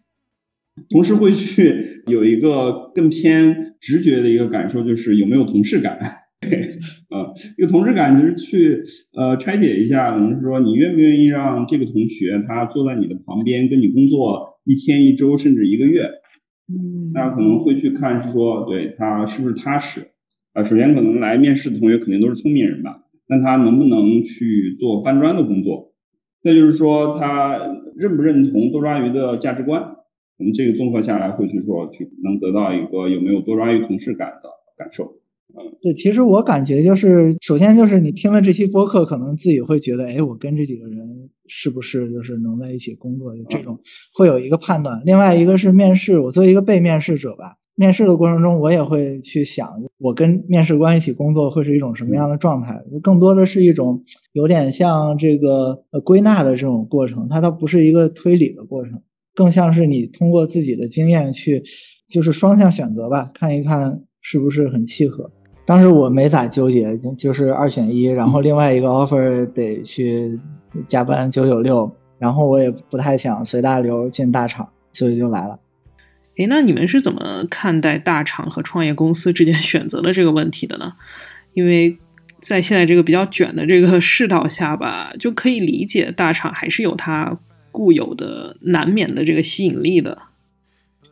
[0.89, 5.99] 同时会去有一个更偏直觉的一个感受，就是有没有同事感。
[6.41, 8.81] 对， 啊，这个同事感就是去
[9.13, 16.09] 呃拆解一下，可能是说你愿不愿意让这个同学他坐在你的旁边跟你工作一天一周甚至一个月，
[16.67, 20.07] 嗯，大家可能会去看是说对他是不是踏实
[20.53, 20.63] 啊。
[20.63, 25.93] 首先可能来面试的同学肯定都是聪明人吧，那他能不能去做搬砖的工作？
[26.41, 27.59] 再就是说他
[27.97, 29.97] 认不认同多抓鱼的价值观？
[30.37, 35.15] 我们这个综合下来会去说去能得到一个有没有多抓鱼同事感的感受。
[35.81, 43.79] 对，其实我感觉就是，首先就是你听了这期播客，可能自己会觉得，哎，我跟这几个人是不是就是能在一起工作，这种
[44.13, 45.01] 会有一个判断。
[45.05, 49.69] 另外一个是面试，我作为一个被面试者吧，面试的过程中，我也会去想，
[49.99, 52.83] 我跟面试官一起工作会是一种什么样的状态？
[53.01, 59.01] 更多的是一种有点像这个呃归纳的这种过程，它倒不是一个推理的过程，
[59.33, 61.63] 更像是你通过自己的经验去，
[62.09, 65.31] 就是双向选择吧，看一看是不是很契合。
[65.69, 70.39] 当时我没咋纠结，就是二选一，然后另外一个 offer 得去
[70.87, 75.59] 加班九九六，然后我也不太想随大流进大厂，所以就来了。
[76.39, 80.93] 哎，那你们是怎么看待大厂和创业公司之间选择的这个问题的呢？
[81.53, 81.99] 因为
[82.41, 87.37] 在现在这个比较卷的这个世道下吧，就可以理解大厂还是有它
[87.71, 90.17] 固有的难免的这个吸引力的。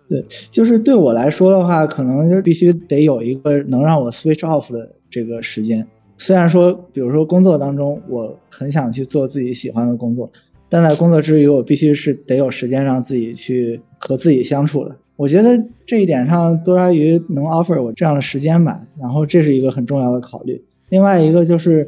[0.10, 5.86] 对，就是对我来说的话，可能就必须得有一个能让我 switch off 的这个时间。
[6.17, 10.32] 虽然说，比如说工作当中，我很想去做自己喜欢的工作，
[10.70, 14.96] 但在工作之余，我必须是得有时间让自己去和自己相处的。
[15.15, 20.62] 我觉得这一点上，多抓鱼能 offer 我这样的时间吧，然后这是一个很重要的考虑。
[20.89, 21.88] 另外一个就是，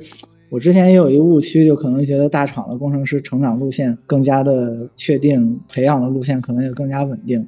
[0.49, 7.47] 我之前也有一个误区，就可能觉得大厂的工程师成长路线更加的确定，培养的路线可能也更加稳定。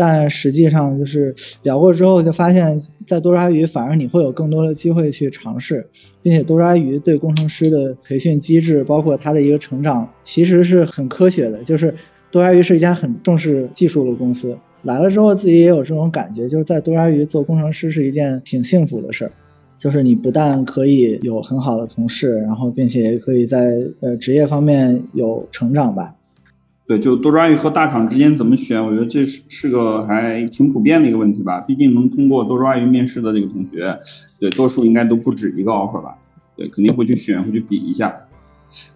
[0.00, 5.86] 但实际上就是聊过之后，就发现，在多抓鱼反而你会有更多的机会去尝试，
[6.22, 11.62] 并且多抓鱼对工程师的培训机制，包括他的一个成长，其实是很科学的。
[11.64, 11.94] 就是
[12.30, 19.32] 多抓鱼是一家很重视技术的公司，来了之后自己也有这种感觉，就是在多抓鱼做工程师是一件挺幸福的事儿，
[19.78, 26.14] 就是你不但可以有很好的同事，然后并且也可以在呃职业方面有成长吧。
[26.90, 28.84] 对，就多抓鱼和大厂之间怎么选？
[28.84, 31.60] 我觉得这是是个还挺普遍的一个问题吧。
[31.60, 33.96] 毕竟能通过多抓鱼面试的这个同学，
[34.40, 36.16] 对，多数应该都不止一个 offer 吧？
[36.56, 38.12] 对，肯定会去选，会去比一下。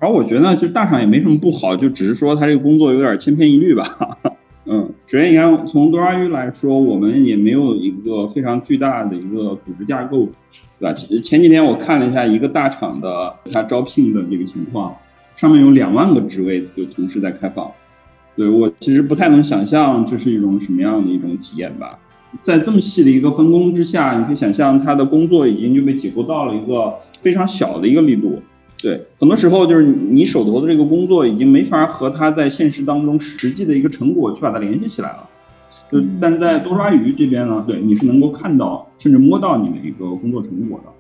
[0.01, 4.19] 而我觉得，就大厂也没什么不好，就只是说他这个工作有点千篇一律吧。
[4.67, 10.29] 嗯，首先你看，从多抓鱼来说，我们也没有一个非常巨大的一个组织架构，
[10.81, 10.95] 对吧？
[11.23, 14.97] 前几天我看了一下一个大厂的他招聘的这个情况，
[15.37, 17.71] 上面有两万个职位就同时在开放。
[18.37, 21.99] 对我其实不太能想象这是一种什么样的一种体验吧，
[22.43, 28.41] 在这么细的一个分工之下，你可以想象他的工作已经就被解构到了一个非常小的一个力度。
[28.83, 35.29] 对，很多时候就是你手头的这个工作已经没法和他在现实当中实际的一个成果去把它联系起来了。
[35.91, 40.91] 就但是在多抓鱼这边呢，对你是能够看到甚至摸到你的一个工作成果的。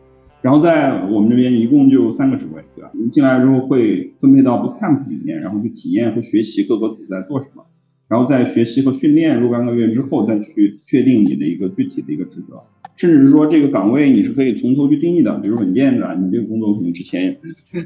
[0.44, 2.90] 然后在我们这边一共就三个职位，对吧？
[2.92, 7.64] 你进来之后会分配到 bootcamp 里面，然后去体验和学习各个组在做什么，
[8.08, 12.62] 然后在学习和训练若干个月之后，再去确定你的一个具体的一个职责。
[12.94, 17.34] 甚至是说这个岗位你是可以从头去定义的，比如稳健的，你这个工作可能之前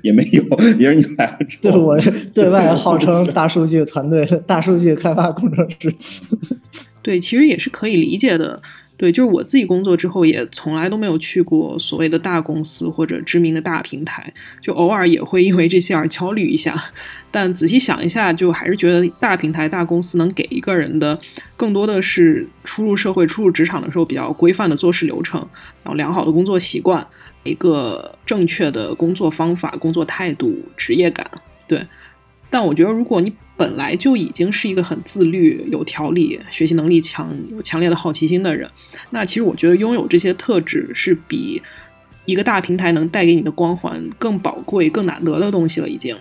[0.03, 0.43] 也没有，
[0.81, 1.63] 也是你来了之后。
[1.63, 1.97] 对我
[2.35, 5.95] 对外号称大数据团队、大数据开发工程师。
[7.03, 8.61] 对，其实也是可以理解的。
[8.99, 14.31] 对，就是我自己工作之后，也从来都没有去过所谓的大公司或者知名的大平台，
[14.61, 16.75] 就偶尔也会因为这些而焦虑一下。
[17.31, 21.17] 但仔细想一下，就还是觉得大平台、大公司能给一个人的，
[21.57, 25.41] 更多的是初入社会、初入职场的时候比较规范的做事流程，
[25.85, 27.07] 然后良好的工作习惯，
[27.45, 31.25] 一个正确的工作方法、工作态度、职业感。
[31.69, 31.81] 对，
[32.51, 38.71] 但我觉得如果你本来就已经是一个很自律、有条理、学习能力强、有强烈的好奇心的人，
[39.11, 41.61] 那其实我觉得拥有这些特质是比
[42.25, 45.89] 一个大平台能带给你的光环更宝贵、更难得的东西了。
[45.89, 46.17] 已经，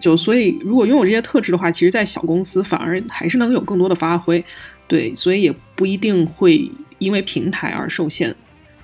[0.00, 4.42] 就所以如果拥有这些特质的话，其实，在小公司反而还是能有更多的发挥。
[4.88, 8.34] 对，所以也不一定会因为平台而受限。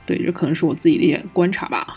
[0.04, 1.96] 对，这可能是我自己的一些观察吧。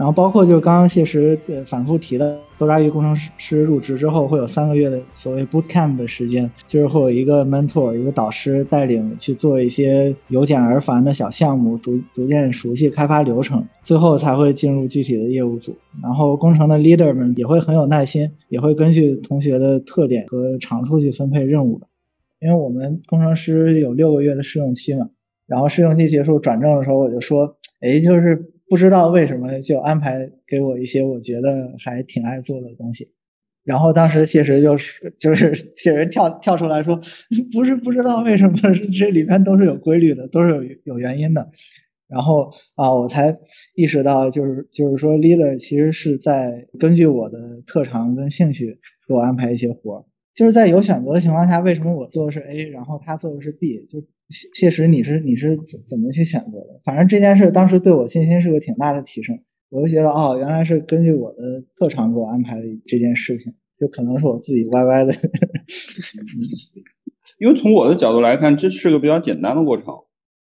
[0.00, 15.76] 然后包括就刚刚谢石呃反复提的，多抓鱼工程师入职之后会有三个月的所谓 boot camp 的时间，就是会有一个 mentor 一个导师带领去做一些由简而繁的小项目，逐逐渐熟悉开发流程，最后才会进入具体的业务组。
[16.02, 21.86] 然后工程的 leader 们也会很有耐心，也会根据同学的特点和长处去分配任务的。
[22.40, 25.10] 因为我们工程师有六个月的试用期嘛，
[25.46, 28.46] 然后试用期结束转正的时候，我就说，哎，就是。
[28.70, 33.10] 不知道为什么就安排给我一些我觉得还挺爱做的东西，
[33.64, 37.00] 然后当时谢石就是就是 谢石跳跳出来说，
[37.52, 38.56] 不是不知道为什么
[38.96, 40.50] 这里面都是有规律的，都是
[40.84, 41.50] 有有原因的，
[42.08, 43.36] 然后啊我才
[43.74, 48.78] 意识到就是就是说 leader 其实是在根据我的特长跟兴趣
[49.08, 54.00] 给我安排一些活儿，就是在有选择的情况下，为什么我做的是 A，然后他做的是 B 就。
[54.54, 56.80] 谢实，你是你是怎怎么去选择的？
[56.84, 59.38] 反正这件事当时对我信心是个挺大的提升。
[59.70, 65.14] 我就觉得，哦，原来是根据我的特长给我安排的这件事情，就可能是我自己歪歪的。
[67.38, 69.94] 因为从我的角度来看，这是个比较简单的过程，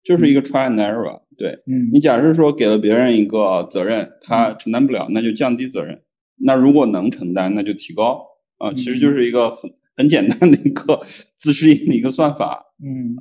[0.05, 1.23] 就是一个 try and error。
[1.37, 5.97] 对，嗯，你假设说给了别人一个责任，他承担不了，那就降低责任；
[6.37, 8.25] 那如果能承担，那就提高。
[8.59, 11.01] 啊，其实就是一个很很简单的一个
[11.37, 12.65] 自适应的一个算法。
[12.81, 13.17] 嗯。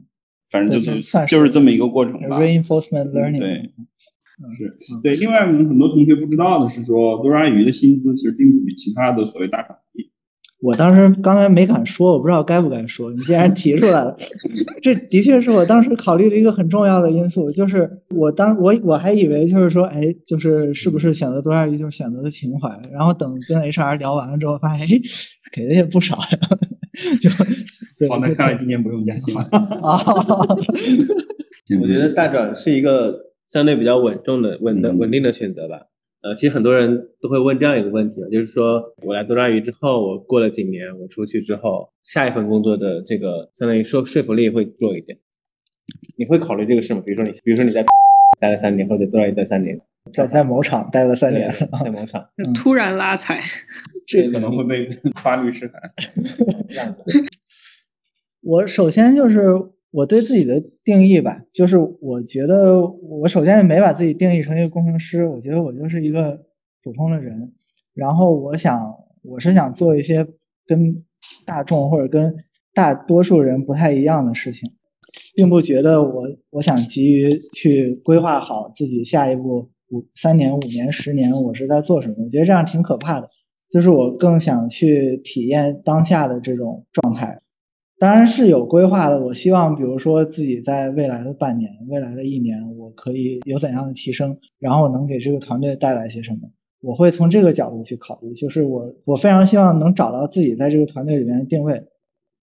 [0.50, 2.40] 反正就是就是这么一个过程吧。
[2.40, 3.40] Reinforcement learning。
[3.40, 3.72] 对，
[4.58, 5.16] 是，对。
[5.16, 10.12] 另外，我们很多同学不知道的是，说多抓鱼的薪资其实并不比其他的所谓大厂低。
[10.66, 13.12] 我当时刚才没敢说，我不知道该不该说。
[13.12, 14.18] 你既然提出来了，
[14.82, 17.52] 这的确是我当时考虑的一个很重要的因素。
[17.52, 22.68] 就是我当我我还以为就是说，哎，就是是不是选择多抓鱼就是选择的情怀。
[22.92, 25.00] 然后等跟 HR 聊完了之后，发现哎，
[25.54, 26.40] 给的也不少呀。
[27.22, 27.30] 就。
[28.10, 29.42] 好，那看来今年不用加薪了。
[29.52, 30.04] 啊，
[31.82, 33.16] 我觉得大转是一个
[33.48, 35.82] 相对比较稳重的、稳的、稳定的选择吧。
[36.26, 45.20] 呃，其实很多人都会问这样一个问题，就是说我来多抓鱼之后，我过了几年，我出去之后，下一份工作的这个相当于说说服力会弱一点。
[46.18, 47.04] 你会考虑这个事吗？
[47.06, 47.86] 比如说你，比如说你在
[48.40, 49.80] 待了三年，或者多抓鱼待三年，
[50.12, 53.40] 在在某厂待了三年，在某厂突然拉踩，
[54.08, 54.90] 这可能会被
[55.22, 55.94] 发律师函。
[58.42, 59.46] 我首先就是
[59.96, 66.38] 我对自己的定义吧，就是我觉得我首先没把自己定义成一个工程师，我觉得我就是一个
[66.84, 67.54] 普通的人。
[67.94, 70.28] 然后我想，我是想做一些
[70.68, 71.02] 跟
[71.46, 72.36] 大众或者跟
[72.74, 74.70] 大多数人不太一样的事情，
[75.34, 82.16] 并不觉得我我想急于去规划好自己下一步五三年、五年、十年我是在做什么。
[82.26, 83.30] 我觉得这样挺可怕的，
[83.72, 87.40] 就是我更想去体验当下的这种状态。
[87.98, 89.20] 当然是有规划的。
[89.20, 96.40] 我希望，比如说自己在未来的半年、未来的一年，我可以有怎样的提升，然后能给这个团队带来些什么。
[96.82, 101.74] 我会从这个角度去考虑，就是我我非常希望能找到自己在这个团队里面的定位。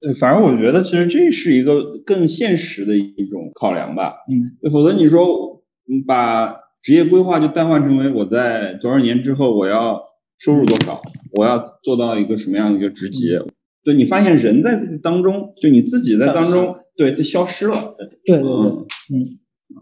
[0.04, 4.14] 呃，反正我觉得其实这是一个更现实的一种考量吧。
[4.28, 5.62] 嗯，否则你说
[6.06, 10.02] 把职业规划就淡化成为我在多少年之后我要
[10.38, 11.00] 收入多少，
[11.34, 13.28] 我要做到一个什么样的一个职级。
[13.84, 17.94] 对你发现人在当中，就你自己在当中，对，就消失了。
[18.24, 19.38] 对对对，嗯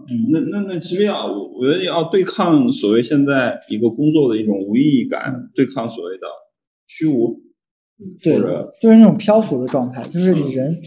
[0.09, 6.27] 嗯，那那那其实要，我觉得要对抗所谓现在一个工作的一种无意义感，对抗所谓的
[6.87, 7.41] 虚无，
[8.23, 8.35] 对，
[8.81, 10.81] 就是那种漂浮的状态，就是你人，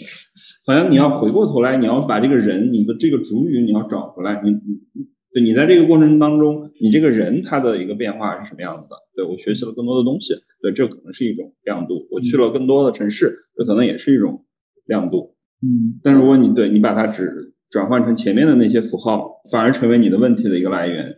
[0.65, 4.59] 好像你要回过头来，你要把这个人，你的这个主语你要找回来，你你。
[5.33, 8.95] 对你在这个过程当中，你这个人他的一个变化是什么样子的？
[9.15, 12.07] 对我学习了更多的东西，对，这可能是一种亮度。
[12.09, 14.45] 我去了更多的城市，这可能也是一种
[14.85, 15.35] 亮度。
[15.61, 21.17] 嗯，但如果你对你把它只转换成前面的那些符号，反而成为你的问题的一个来源。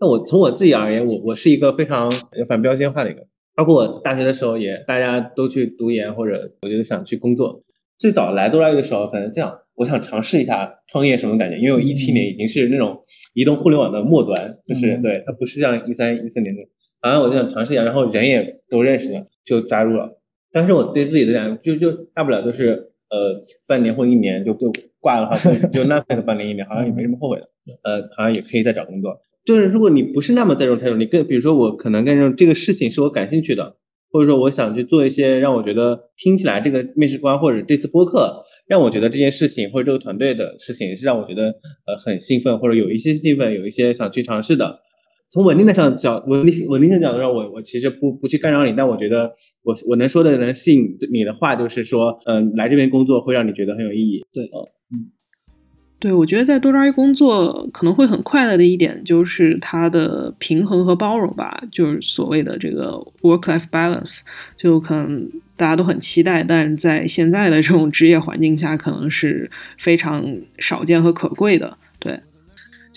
[0.00, 2.10] 那我从我自己而言，我我是一个非常
[2.48, 7.62] 反标签化的一个，包括我大学的时候也大家都去读研或者我觉得想去工作。
[7.96, 13.04] 最早来多拉鱼的时候，可能这样，我想尝试一下创业什么感觉，因为我一七年已经是那种
[13.34, 16.62] 移动互联网的末端，就是对它不是像一三一四年的，
[17.00, 20.18] 反正我就想尝试一下，然后人也都认识了，就加入了。
[20.52, 27.48] 但是我对自己的讲，就就大不了就是呃半年或一年就就挂了的话，就就浪费了半年一年，好像也没什么后悔的，
[27.82, 29.20] 呃，好像也可以再找工作。
[29.44, 33.76] 就是如果你不是那么在这种态度，你更比如说我可能更认这个事情是我感兴趣的，
[34.10, 41.54] 或者说我想去做一些让我觉得听起来这个面试官或者这次播客让我觉得这件事情或者这个团队的事情是让我觉得
[41.86, 44.80] 呃很兴奋或者有一些兴奋，有一些想去尝试的。
[45.30, 54.24] 从稳定的上角稳定稳定的角度上，我我其实不不去干扰你，但我觉得我我能说的能吸引你的话就是说，嗯，来这边工作会让你觉得很有意义。
[54.32, 54.44] 对，
[54.92, 55.12] 嗯。
[56.00, 64.20] 对，我觉得在多抓鱼工作可能会很快乐的一点就是它的平衡和包容吧，就是所谓的这个 work-life balance，
[64.56, 70.24] 就可能大家都很期待，但在现在的这种职业环境下，可能是非常
[70.58, 71.76] 少见和可贵的。
[71.98, 72.20] 对，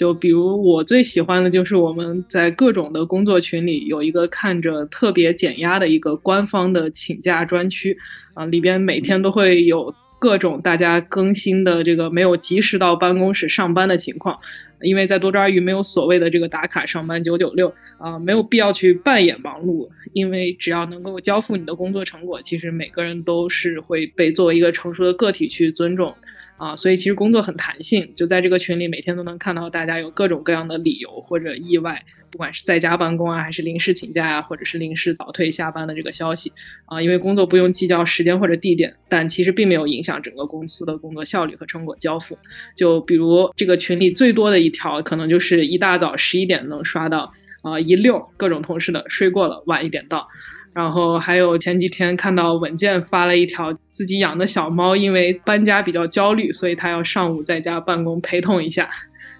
[0.01, 7.95] 就比如我最喜欢的就是我们在各种的工作群里有一个看着特别减压的一个官方的请假专区
[8.33, 9.93] 啊，里边每天都会有。
[10.19, 14.39] 各种大家更新的这个没有及时到办公室上班的情况，
[14.83, 26.13] 因为在多抓鱼没有所谓的这个打卡上班九九六啊，没有必要去扮演忙碌，因为只要能够交付你的工作成果，其实每个人都是会被作为一个成熟的个体去尊重。
[26.61, 36.51] 啊，所以其实工作很弹性，就在这个群里，每天都能看到大家有各种各样的理由或者意外，不管是在家办公啊，还是临时请假呀，或者是临时早退下班的这个消息
[36.85, 37.01] 啊。
[37.01, 42.37] 因为工作不用计较时间或者地点，但其实并没有影响整个公司的工作效率和成果交付。
[42.75, 47.31] 就比如这个群里最多的一条，可能就是一大早十一点能刷到
[47.63, 50.27] 啊一溜各种同事的睡过了，晚一点到。
[50.73, 58.89] 然后还有前几天看到稳健发了一条，自己养的小猫因为搬家比较焦虑，所以他要上午在家办公陪同一下。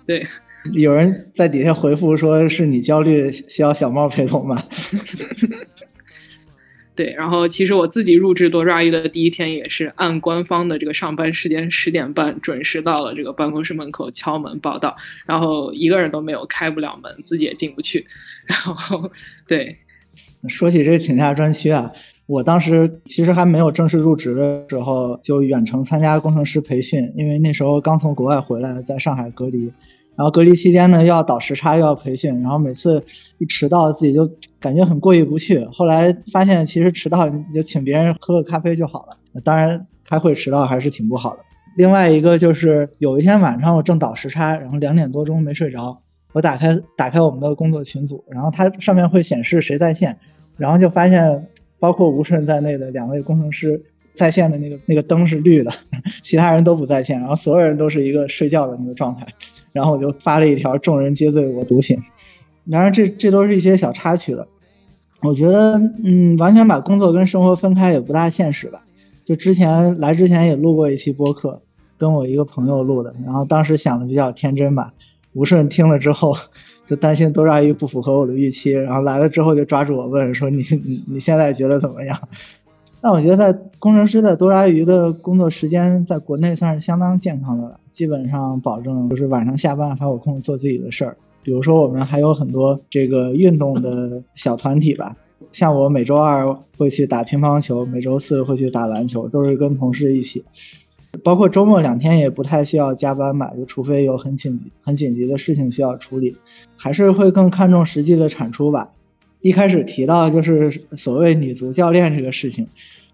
[0.06, 0.28] 对，
[0.74, 4.62] 有人在底下回复说是你焦虑需要小猫陪同吗？
[6.94, 14.94] 对，然后其实我自己入职多抓鱼的第一天也是按官方的这个上班时间十点半准时到了这个办公室门口敲门报道，
[15.26, 18.06] 然后一个人都没有开不了门，自己也进不去。
[18.46, 19.10] 然后
[19.48, 19.78] 对。
[20.48, 21.92] 说起这个请假专区啊，
[22.26, 29.66] 我当时其实还没有正式入职的时候，就远程参加工程师培训，因为那时候刚从国外回来，在上海隔离，
[30.16, 33.04] 然后隔离期间呢，又要倒时差又要培训，然后每次
[33.38, 34.30] 一迟到自己就
[34.60, 35.64] 感觉很过意不去。
[35.66, 41.40] 后来发现其实迟到你就请别人喝个咖啡就好了，当然开会迟到还是挺不好的。
[41.78, 46.02] 另外一个就是有一天晚上我正倒时差，然后两点多钟没睡着。
[46.34, 50.18] 我打开打开我们的工作群组，然后它上面会显示谁在线，
[50.58, 51.48] 然后就发现
[51.80, 53.84] 包括吴顺在内的两位工程师
[54.16, 55.72] 在线的那个那个灯是绿的，
[56.24, 59.26] 其他人都不在线，然后所有人都是一个睡觉的那个状态，
[59.72, 62.00] 然后我就发了一条“众人皆醉我独醒”。
[62.72, 64.48] 当然这这都是一些小插曲了，
[65.24, 68.84] 我觉得嗯，完全把工作跟生活分开也不大现实吧。
[69.26, 71.62] 就之前来之前也录过一期播客，
[71.98, 74.94] 跟我一个朋友录的，然后当时想的比较天真吧。
[75.34, 76.36] 吴顺听了之后，
[76.88, 82.20] 就担心多抓鱼不符合我的预期，然后来了之后就抓住我问说：“你你你现在觉得怎么样？”
[83.04, 91.18] 那我觉得在工程师在多抓鱼的工作时间在国内算是相当健康的了，基本上保证就是晚上下班还有空做自己的事儿。
[91.42, 95.16] 比如说我们还有很多这个运动的小团体吧，
[95.52, 100.44] 像我每周二会去打乒乓球，每周四会去打篮球，都是跟同事一起。
[101.24, 106.36] 包括周末两天也不太需要加班吧，就除非有很紧急、很紧急的事情需要处理，
[106.78, 108.90] 还是会更看重实际的产出吧。
[109.42, 112.68] 一开始提到就是所谓女足教练这个事情，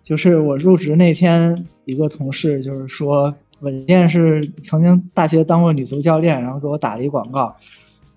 [0.04, 7.56] 就是我入职那天，一个同事就是说，稳健是曾经大学当过女足教练，然后给我打了一广告。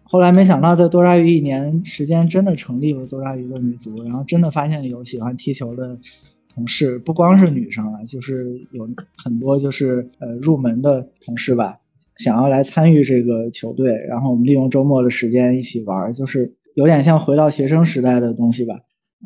[0.03, 5.97] 后来没想到在多抓鱼一年时间，真的成立了多抓鱼的女足，然后真的发现有喜欢踢球的。
[6.61, 8.87] 同事不光是女生了，就是有
[9.17, 11.79] 很多就是呃入门的同事吧，
[12.19, 18.75] 想要来参与这个球队，然后我们利用周末的时间一起玩，就是有点像回到学生时代的东西吧。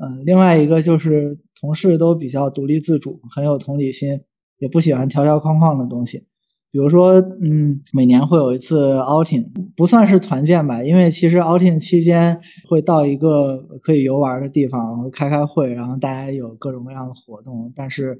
[0.01, 4.21] 嗯，另外一个就是同事都比较独立自主，很有同理心，
[4.61, 6.23] 也不喜欢条条框框的东西。
[6.75, 9.47] 比如说，嗯，每年会有一次 outing，
[9.77, 18.19] 不算是团建吧，因为其实 outing 期间会到一个可以游玩的地方，开开会，然后大家有各种各样的活动，但是，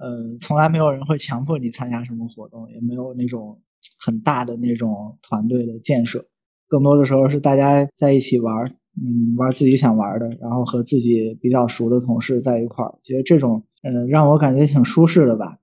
[0.00, 3.60] 呃，从来没有人会强迫你参加什么活动，也没有那种
[3.98, 6.24] 很大的那种团队的建设，
[6.68, 15.59] 更多的时候是大家在一起玩，嗯，玩自己想玩的，然后和自己比较熟的同事在一块儿，觉得这种，嗯，让我感觉挺舒适的吧。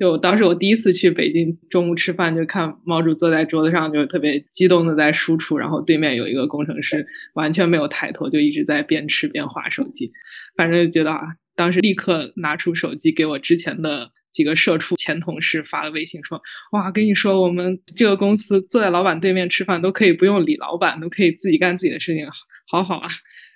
[0.00, 10.10] 就当时我第一次去北京，中午吃饭就看毛主坐在桌子上，就特别激动的在输出，然后对面有一个工程师完全没有抬头，就一直在边吃边划手机，
[10.56, 11.20] 反正就觉得啊，
[11.54, 14.10] 当时立刻拿出手机给我之前的。
[14.32, 16.40] 几个社畜前同事发了微信说
[16.70, 22.24] ：“哇，跟你说，我们这个公司坐在老板对面吃饭都可以不用理老板，都可以自己干自己的事情，
[22.68, 23.08] 好好啊。”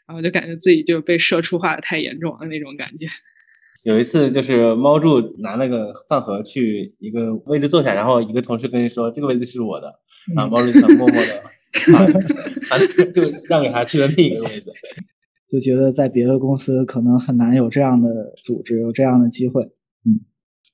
[0.08, 3.06] 然后就感觉自己就被社畜化的太严重了那种感觉。
[3.84, 10.00] 有一次就是猫柱拿那个饭盒去一个位置坐下，然后一个同事跟你说：“这个位置是我的。”
[10.34, 11.42] 然后，猫柱想默默的，
[11.94, 12.78] 啊，
[13.14, 14.72] 就让给他去了另一个位置。
[15.52, 18.08] 就觉得在别的公司可能很难有这样的
[18.42, 19.64] 组织，有这样的机会。
[20.04, 20.20] 嗯。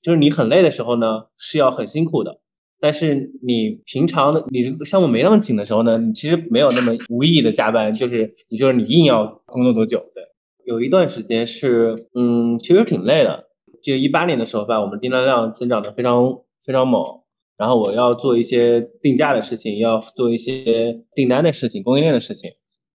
[0.01, 2.41] 就是你很累的时候呢，是要很辛苦的。
[2.81, 9.99] 但是你平常的你项目没那么紧的时候呢，你其实没有那么无意义的加班，就是你就是你硬要工作多久。
[10.15, 10.25] 对，
[10.65, 13.45] 有一段时间是，嗯，其实挺累的。
[13.83, 17.03] 就一八年的时候吧，我们订单量增长的非常非常猛，
[17.57, 22.51] 然后我要做一些定价的事情，要做一些订单的事情，供应链的事情，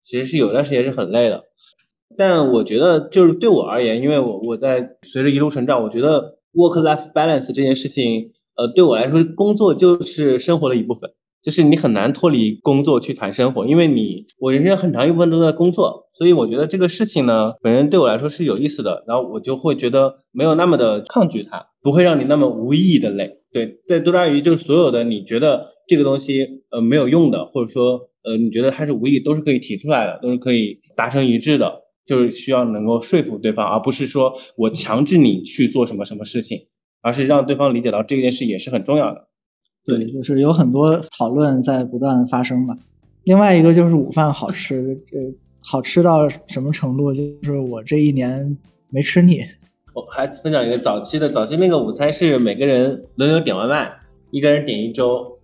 [0.03, 1.43] 其实是有段时间是很累的。
[2.17, 6.39] 但我觉得就是对我而言，因为我我在随着一路成长，我觉得。
[6.55, 11.09] Work-life balance 这件事情，呃，对我来说，工作就是生活的一部分，
[11.41, 23.39] 就是你很难脱离工作去谈生活，因为你我人生很长一部分都在工作，所以我觉得这个事情呢，本身对我来说是有意思的，然后我就会觉得没有那么的抗拒它，不会让你那么无意义的累。
[23.51, 31.83] 对，在多抓鱼就是所有的你觉得这个东西呃没有用的，或者说呃你觉得它是无意义，都是可以提出来的，都是可以达成一致的。
[32.05, 36.67] 就是需要能够说服对方，而不是说我强制你去做什么什么事情，
[37.01, 39.29] 而是让对方理解到这件事也是很重要的。
[39.85, 42.75] 对，就是有很多讨论在不断发生吧。
[43.23, 45.17] 另外一个就是午饭好吃，这
[45.63, 47.13] 好吃到什么程度？
[47.13, 48.57] 就是我这一年
[48.89, 49.39] 没吃腻。
[49.93, 53.93] 我还分享一个早期的，早期那个午餐是每个人轮流点外卖，
[54.31, 55.37] 一个人点一周，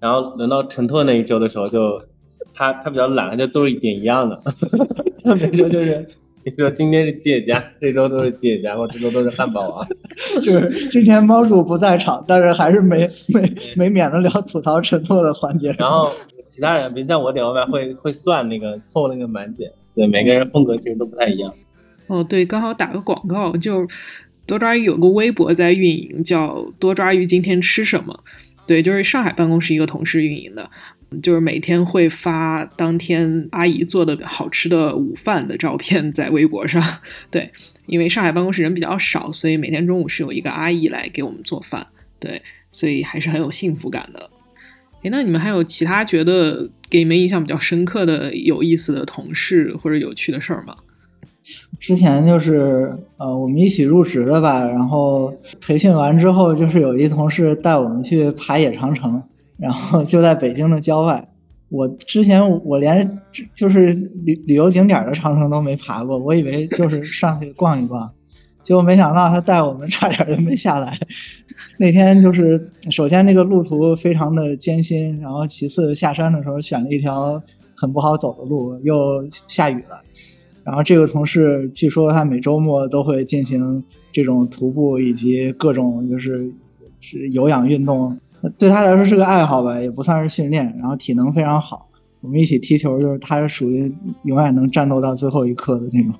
[0.00, 2.02] 然后轮到陈拓那一周的时候，就
[2.54, 4.42] 他他比较懒，他就都是点一样的。
[5.22, 6.08] 他每周就是，
[6.44, 9.86] 你说今天是吉野家，这周都是吉野家，我这周都是汉堡啊。
[10.42, 15.70] 就是今天猫主不在场，但是还是没没没免得了吐槽陈拓的环节。
[15.78, 16.10] 然后
[16.50, 21.54] 其他人，比如像我点外卖会会算那个凑那个满减，对每个人风格其实都不太一样。
[22.08, 23.86] 哦，对，刚好打个广告，就
[24.46, 28.24] 多抓鱼有个微博在运营，叫多抓鱼今天吃什么？
[28.66, 30.68] 对，就是上海办公室一个同事运营的。
[31.22, 36.80] 就是每天会发当天阿姨做的好吃的午饭的照片在微博上，
[37.32, 37.50] 对，
[37.86, 41.84] 因为上海办公室人比较少，所以每天中午是有一个阿姨来给我们做饭，
[42.20, 42.40] 对，
[42.70, 44.30] 所以还是很有幸福感的。
[45.02, 50.76] 哎，那你们还有其他觉得给你们印象比较深刻的、有意思的同事或者有趣的事儿吗？
[51.78, 59.22] 之前就是呃，我们一起入职的吧，然后培训完之后，就是有一同事带我们去爬野长城。
[59.58, 61.28] 然后就在北京的郊外，
[61.68, 63.18] 我之前我连
[63.54, 63.92] 就是
[64.24, 68.10] 旅旅游景点的长城都没爬过，我以为就是上去逛一逛，
[68.62, 70.98] 结果没想到他带我们差点就没下来。
[71.78, 77.42] 那天就是首先那个路途非常的艰辛，然后其次下山的时候选了一条
[77.74, 80.00] 很不好走的路，又下雨了。
[80.62, 83.82] 然后这个同事据说他每周末都会进行
[84.12, 86.52] 这种徒步以及各种就是
[87.00, 88.16] 是有氧运动。
[88.56, 90.74] 对他来说是个爱好吧，也不算是训练。
[90.78, 91.89] 然后体能非常好，
[92.22, 93.92] 我们一起踢球，就是他是属于
[94.24, 96.14] 永远能战斗到最后一刻的那种。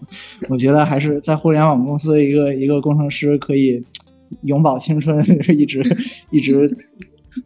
[0.48, 3.84] 我觉得还是在互联网公司一个一个工程师可以
[4.42, 5.24] 永葆青春，
[5.56, 5.82] 一直
[6.30, 6.76] 一直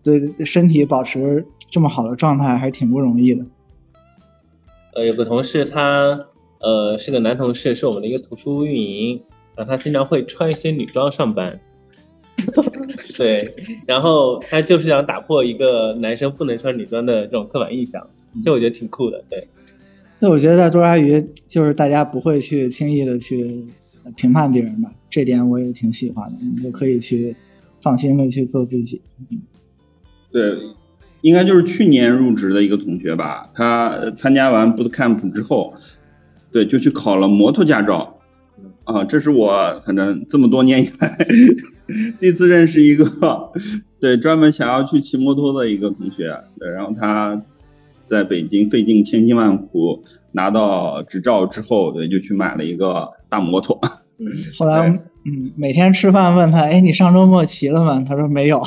[0.02, 3.44] 对身体保持这么好的状态，还挺不容易的。
[4.94, 6.26] 呃，有个同事他
[6.60, 9.22] 呃是个男同事，是我们的一个图书运营，
[9.56, 11.58] 然后他经常会穿一些女装上班。
[13.16, 13.54] 对，
[13.86, 18.06] 然后他就是想打破一个男生不能穿女装的这种刻板印象，
[18.42, 19.22] 这我觉得挺酷的。
[19.28, 19.46] 对，
[20.18, 23.64] 那我觉得在多抓鱼就是大家不会去轻易的去
[24.16, 27.36] 评判别人吧，这点我也挺喜欢的，你就可以去
[27.80, 29.00] 放心的去做自己。
[30.32, 30.58] 对，
[31.20, 35.74] 应该就是去年入职的一个同学吧，他参加完 boot camp 之后，
[36.50, 38.10] 对，就去考了摩托驾照。
[38.84, 41.16] 啊，这是我反正这么多年以来
[42.20, 43.50] 第一次认识一个
[43.98, 46.38] 对专门想要去骑摩托的一个同学。
[46.58, 47.42] 对，然后他
[48.06, 53.80] 在北京费尽千辛万苦拿到执照之后，对，就去买了一个大摩托。
[54.58, 54.88] 后来，
[55.26, 58.04] 嗯，每天吃饭问他，哎，你上周末骑了吗？
[58.08, 58.62] 他说没有。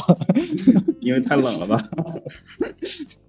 [0.99, 1.89] 因为太冷了吧？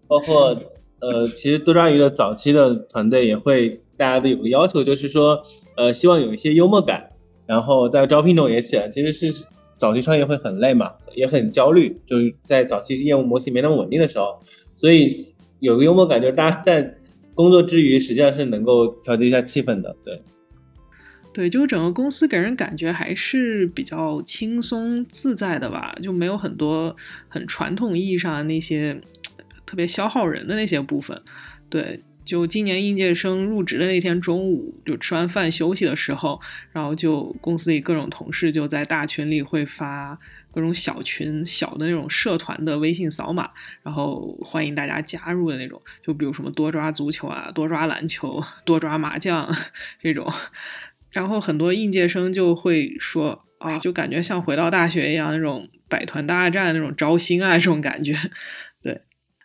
[0.09, 0.57] 包括
[1.01, 5.43] 呃，其实多抓鱼的早期的团队也会，大家都有个要求，就是说
[5.77, 7.11] 呃，希望有一些幽默感。
[7.47, 9.45] 然后在招聘中也写，其实是
[9.79, 14.41] 早期创业会很累嘛，也很焦虑，就是在早期业务模型没那么稳定的时候，
[14.77, 15.09] 所以
[15.61, 16.99] 有个幽默感，就是大家在
[17.35, 20.23] 工作之余实际上是能够调节一下气氛的，对。
[21.31, 26.97] 对，就整个公司给人感觉还是比较轻松自在的吧，就没有很多
[27.29, 29.01] 很传统意义上的那些
[29.65, 31.21] 特别消耗人的那些部分。
[31.69, 36.39] 对，就今年应届生入职的那天中午，就吃完饭休息的时候，
[36.73, 40.19] 然后就公司里各种同事就在大群里会发
[40.51, 43.51] 各种小群、小的那种社团的微信扫码，
[43.83, 45.81] 然后欢迎大家加入的那种。
[46.03, 49.51] 就比如什么多抓足球啊、多抓篮球、多抓麻将
[50.03, 50.31] 这种。
[51.11, 58.15] 然后很多应届生就会说啊，就感觉像回到大学一样那种百团大战那种招新啊这种感觉，
[58.83, 59.01] 对。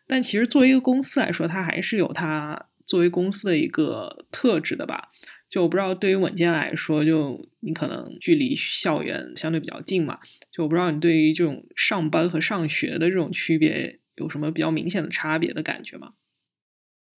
[0.05, 5.09] 但其实作为一个公司来说，它还是有它作为公司的一个特质的吧。
[5.49, 10.17] 就我不知道对于稳健来说，就你可能距离校园相对比较近嘛，
[10.51, 16.13] 就我不知道你对于这种上班和上学的这种区别有什么比较明显的差别的感觉吗？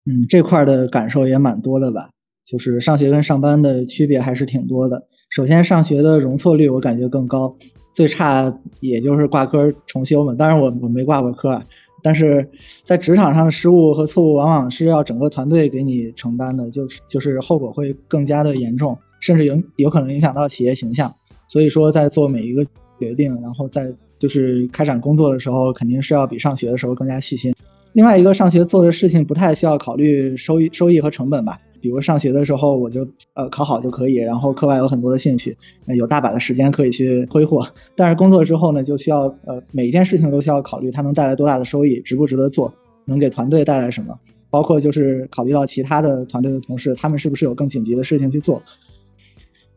[0.06, 2.10] 嗯，这块的感受也蛮多的吧。
[2.44, 5.08] 就是上学跟上班的区别还是挺多的。
[5.30, 7.56] 首先，上学的容错率我感觉更高，
[7.94, 10.34] 最差也就是挂科重修嘛。
[10.34, 11.64] 当然，我我没挂过科。
[12.04, 12.48] 但是
[12.84, 21.12] 在职场上的失误和错误，往往是要整个团队给你承担的，就是就是后果会更加的严重，甚至有有可能影响到企业形象。
[21.48, 22.66] 所以说，在做每一个
[23.00, 27.56] 决定，然后在就是开展工作的时候，肯定是要比上学的时候更加细心。
[27.94, 31.60] 另外一个，上学做的事情不太需要考虑收益、收益和成本吧。
[31.84, 35.58] 比如上学的时候，我就呃考好就可以，然后课外有很多的兴趣，
[35.98, 37.68] 有大把的时间可以去挥霍。
[37.94, 42.74] 但是工作之后呢，就需要呃每一件事情都需要考虑它能带来多大的收益，值不值得做，
[43.04, 44.18] 能给团队带来什么，
[44.50, 48.64] 包括就是考虑到其他的团队的同事，他们是不是有更紧急的事情去做。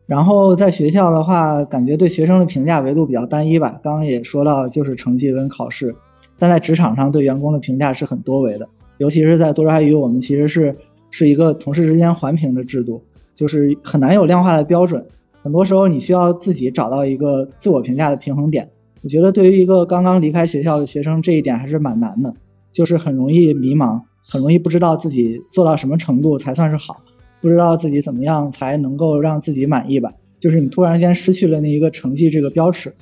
[0.05, 3.77] 然后在学校的话，感觉对学生的评价维度比较单一吧。
[3.83, 5.93] 刚刚也说到，就是成绩跟考试，
[6.39, 10.73] 但在职场上对员工的评价是很多维的，尤其是在多抓鱼，我们其实是。
[11.11, 13.03] 是一个同事之间环评的制度，
[13.33, 15.05] 就是很难有量化的标准，
[15.41, 18.69] 很多时候你需要自己找到一个自我评价的平衡点。
[19.03, 22.33] 我觉得对于一个刚刚离开学校的学生，这一点还是蛮难的，
[22.73, 27.01] 就是很容易迷茫，很容易不知道自己做到什么程度才算是好，
[27.39, 30.11] 不知道自己怎么样才能够让自己满意吧。
[30.39, 32.93] 就是你突然间失去了那一个成绩这个标尺。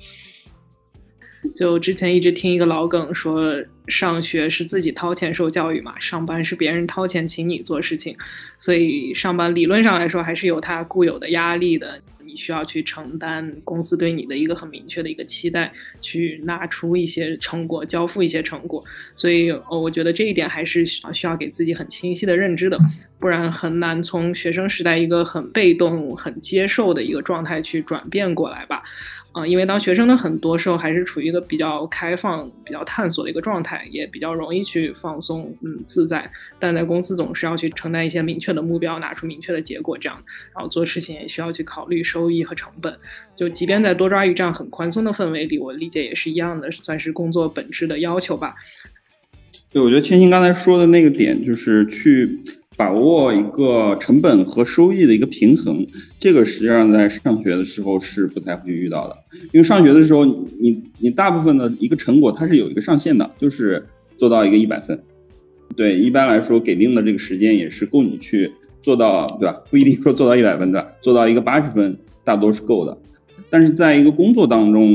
[1.56, 3.56] 就之前一直听一个老梗说，
[3.88, 8.16] 上学是自己掏钱受教育嘛，上班是别人掏钱请你做事情，
[8.58, 18.84] 所以上班理论上来说还是有它固有的压力的，你需要去承担公司对你的一个很明确的一个期待，去拿出一些成果，交付一些成果，
[19.16, 22.80] 所以我觉得这一点还是需要给自己很清晰的认知的，
[23.20, 28.84] 不然很难从学生时代一个很被动、很接受的一个状态去转变过来吧。
[29.36, 36.32] 啊，因为当学生的很多时候还是处于一个比较开放、比较探索的一个状态，也比较容易去放松、嗯自在。
[36.58, 40.18] 但在公司总是要去承担一些明确的目标，拿出明确的结果，这样，
[40.56, 42.98] 然后做事情也需要去考虑收益和成本。
[43.36, 48.56] 就即便在多抓鱼这样很宽松的氛围里，我理解也是一样的，算是工作本质的要求吧。
[49.70, 52.40] 对，我觉得天星刚才说的那个点就是去。
[52.78, 55.88] 把握一个成本和收益的一个平衡，
[56.20, 59.16] 这个实际上在上学的时候是不太会遇到的。
[59.54, 63.86] 因为上学的时候，你你大部分的一个成果它是有一个上限的，就是
[64.18, 65.00] 做到一个一百分。
[65.76, 68.52] 对，一般来说给定的这个时间也是够你去
[68.84, 69.62] 做到，对吧？
[69.70, 72.98] 不一定说做到一百分的，做到一个八十分，大多是够的。
[73.50, 74.92] 但是在一个工作当中，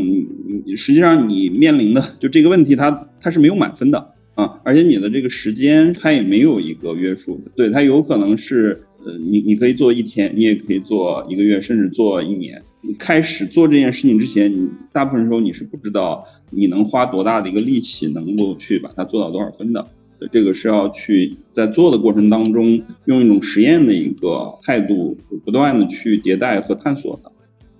[0.67, 4.15] 你实际上你面临的就这个问题，它它是没有满分的。
[4.41, 12.63] 啊，而且你的这个时间它也没有一个约束的，对它有可能是，呃，你你可以做一天，你也可以做一个月，甚至做一年。
[12.83, 19.87] 你开始做这件事情之前，你大部分时候你是不知道你能花多大的一个力气，能够去把它做到多少分的。
[20.33, 27.33] 这个是要去在做的过程当中，用一种实验的一个态度，不断的去迭代和探索的。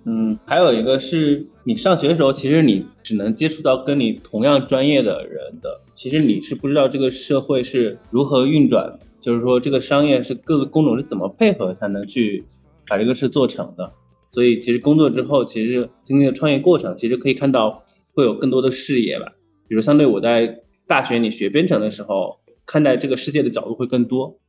[0.03, 12.43] 嗯，还有一个是你上学的时候，其实你只能接触到跟你同样专业的人的，其实你是不知道这个社会是如何运转，就是说这个商业是各个工种是怎么配合才能去
[12.87, 13.93] 把这个事做成的。
[14.31, 17.83] 所以其实工作之后，其实经历了创业过程，其实可以看到
[18.15, 19.33] 会有更多的视野吧。
[19.67, 24.39] 比如相对我在大学里学编程的时候，看待这个世界的角度会更多。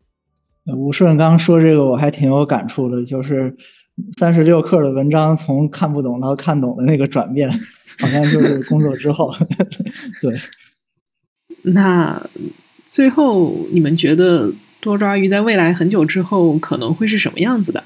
[0.74, 3.55] 吴顺刚说这个我还挺有感触的，就是。
[4.16, 7.51] 三十六课的文章从看不懂到看懂的那个转变，
[7.99, 9.30] 好像就是工作之后。
[10.20, 10.38] 对，
[11.62, 12.26] 那
[12.88, 17.84] 最后你们觉得多抓鱼在未来很久之后可能会是什么样子的？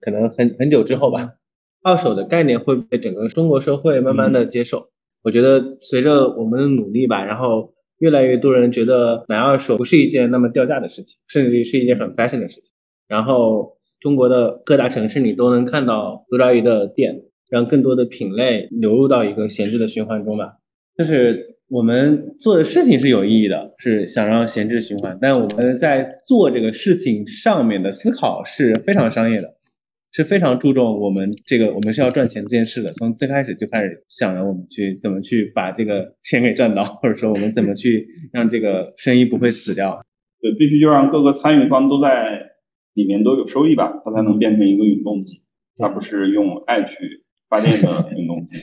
[0.00, 1.34] 可能很很久之后吧，
[1.82, 4.88] 二手的概念会被整个中国社会慢慢的接受。
[5.22, 12.72] 我觉得随着我们的努力吧，然后越来越多人觉得买二手不是一件那么掉价的事情，甚至是一件很 fashion 的事情。
[13.08, 20.58] 然后中国的各大城市你都能看到多抓鱼的店，让更多的品类流入到一个闲置的循环中吧。
[20.98, 29.54] 就是我们做的事情是有意义的，是想让闲置循环，但我们在做这个事情上面的思考是非常商业的。
[30.12, 32.92] 是非常注重我们这个，我们是要赚钱这件事的。
[32.92, 40.00] 从最开始就开始想着我们去怎么去把这个钱给赚到，或者说我们怎么去让这个生意不会死掉。
[40.40, 42.53] 对，必须就让各个参与方都在
[42.94, 45.42] 里面都有收益吧，它才能变成一个永动机，
[45.76, 47.22] 它不是用爱去。
[47.46, 48.56] 发电的 永动机。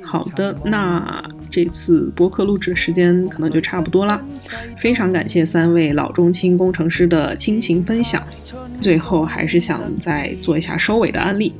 [0.00, 4.24] 好的，那这次播客录制时间可能就差不多了。
[4.78, 8.22] 非常感谢三位老中青工程师的倾情分享。
[8.80, 11.52] 最后还是想再做一下收尾的案例。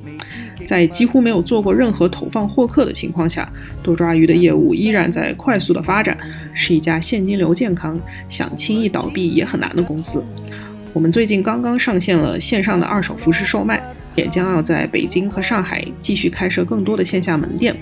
[0.64, 3.52] 在几乎没有做过任何投放获客的情况下，
[3.82, 6.16] 多抓鱼的业务依然在快速的发展，
[6.54, 10.24] 是一家现金流健康、想轻易倒闭也很难的公司。
[10.96, 13.82] 我们最近刚刚上线了线上的二手服饰售卖。
[14.14, 17.76] 也将要在北京和上海继续开设更多的线下门店，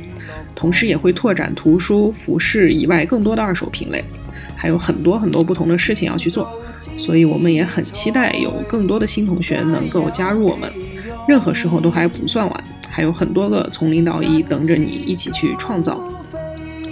[0.56, 4.02] 同时也会拓展图书、服饰以外更多的二手品类，
[4.56, 6.50] 还有很多很多不同的事情要去做，
[6.96, 10.68] 所以我们也很期待有更多的新同学能够加入我们。
[11.28, 16.02] 任何时候都还不算晚，还有很多个从零到一等着你一起去创造。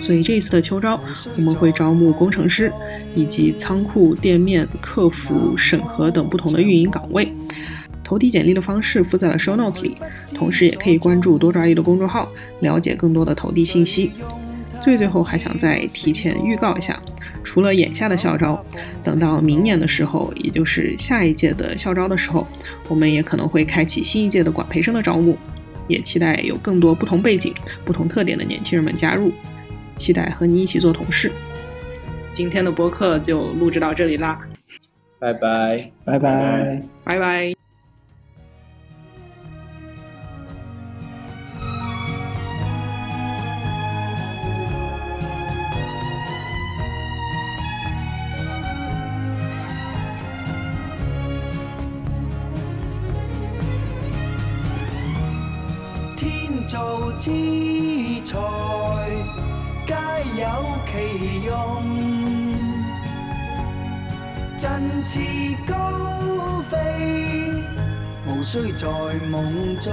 [0.03, 1.01] 所以这一次的秋招，
[1.37, 2.73] 我们会招募工程师，
[3.15, 7.33] 以及仓库、店面、客服、审核等不同的运营岗位。
[8.03, 9.97] 投递简历的方式附在了 show notes 里，
[10.35, 12.29] 同时也可以关注多抓鱼的公众号，
[12.61, 14.11] 了解更多的投递信息。
[14.81, 17.01] 最最后还想再提前预告一下，
[17.45, 18.61] 除了眼下的校招，
[19.05, 22.45] 等到明年的时候，也就是下一届的校招的时候，
[22.89, 25.39] 我们也可能会开启新一届的管培生的招募，
[25.87, 29.33] 也期待有更多不同背景、不同特点的年轻人们加入，
[30.03, 31.31] 期待和你一起做同事。
[32.33, 34.41] 今天的播客就录制到这里啦，
[35.21, 37.55] 拜拜，拜拜，拜拜。
[56.17, 57.31] 天造之
[58.25, 59.02] 才皆
[60.35, 60.47] 有
[60.87, 61.53] 其用，
[64.59, 65.21] 振翅
[65.67, 65.75] 高
[66.71, 66.79] 飞，
[68.27, 68.87] 无需在
[69.31, 69.93] 梦中，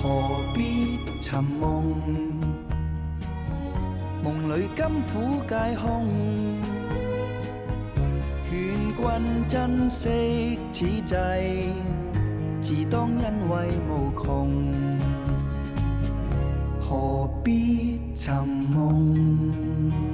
[0.00, 1.94] 何必寻梦？
[4.22, 6.06] 梦里甘苦皆空，
[8.48, 8.54] 劝
[8.96, 9.02] 君
[9.48, 11.14] 珍惜此际。
[12.60, 14.48] 自当因为无穷，
[16.92, 20.11] 何必寻梦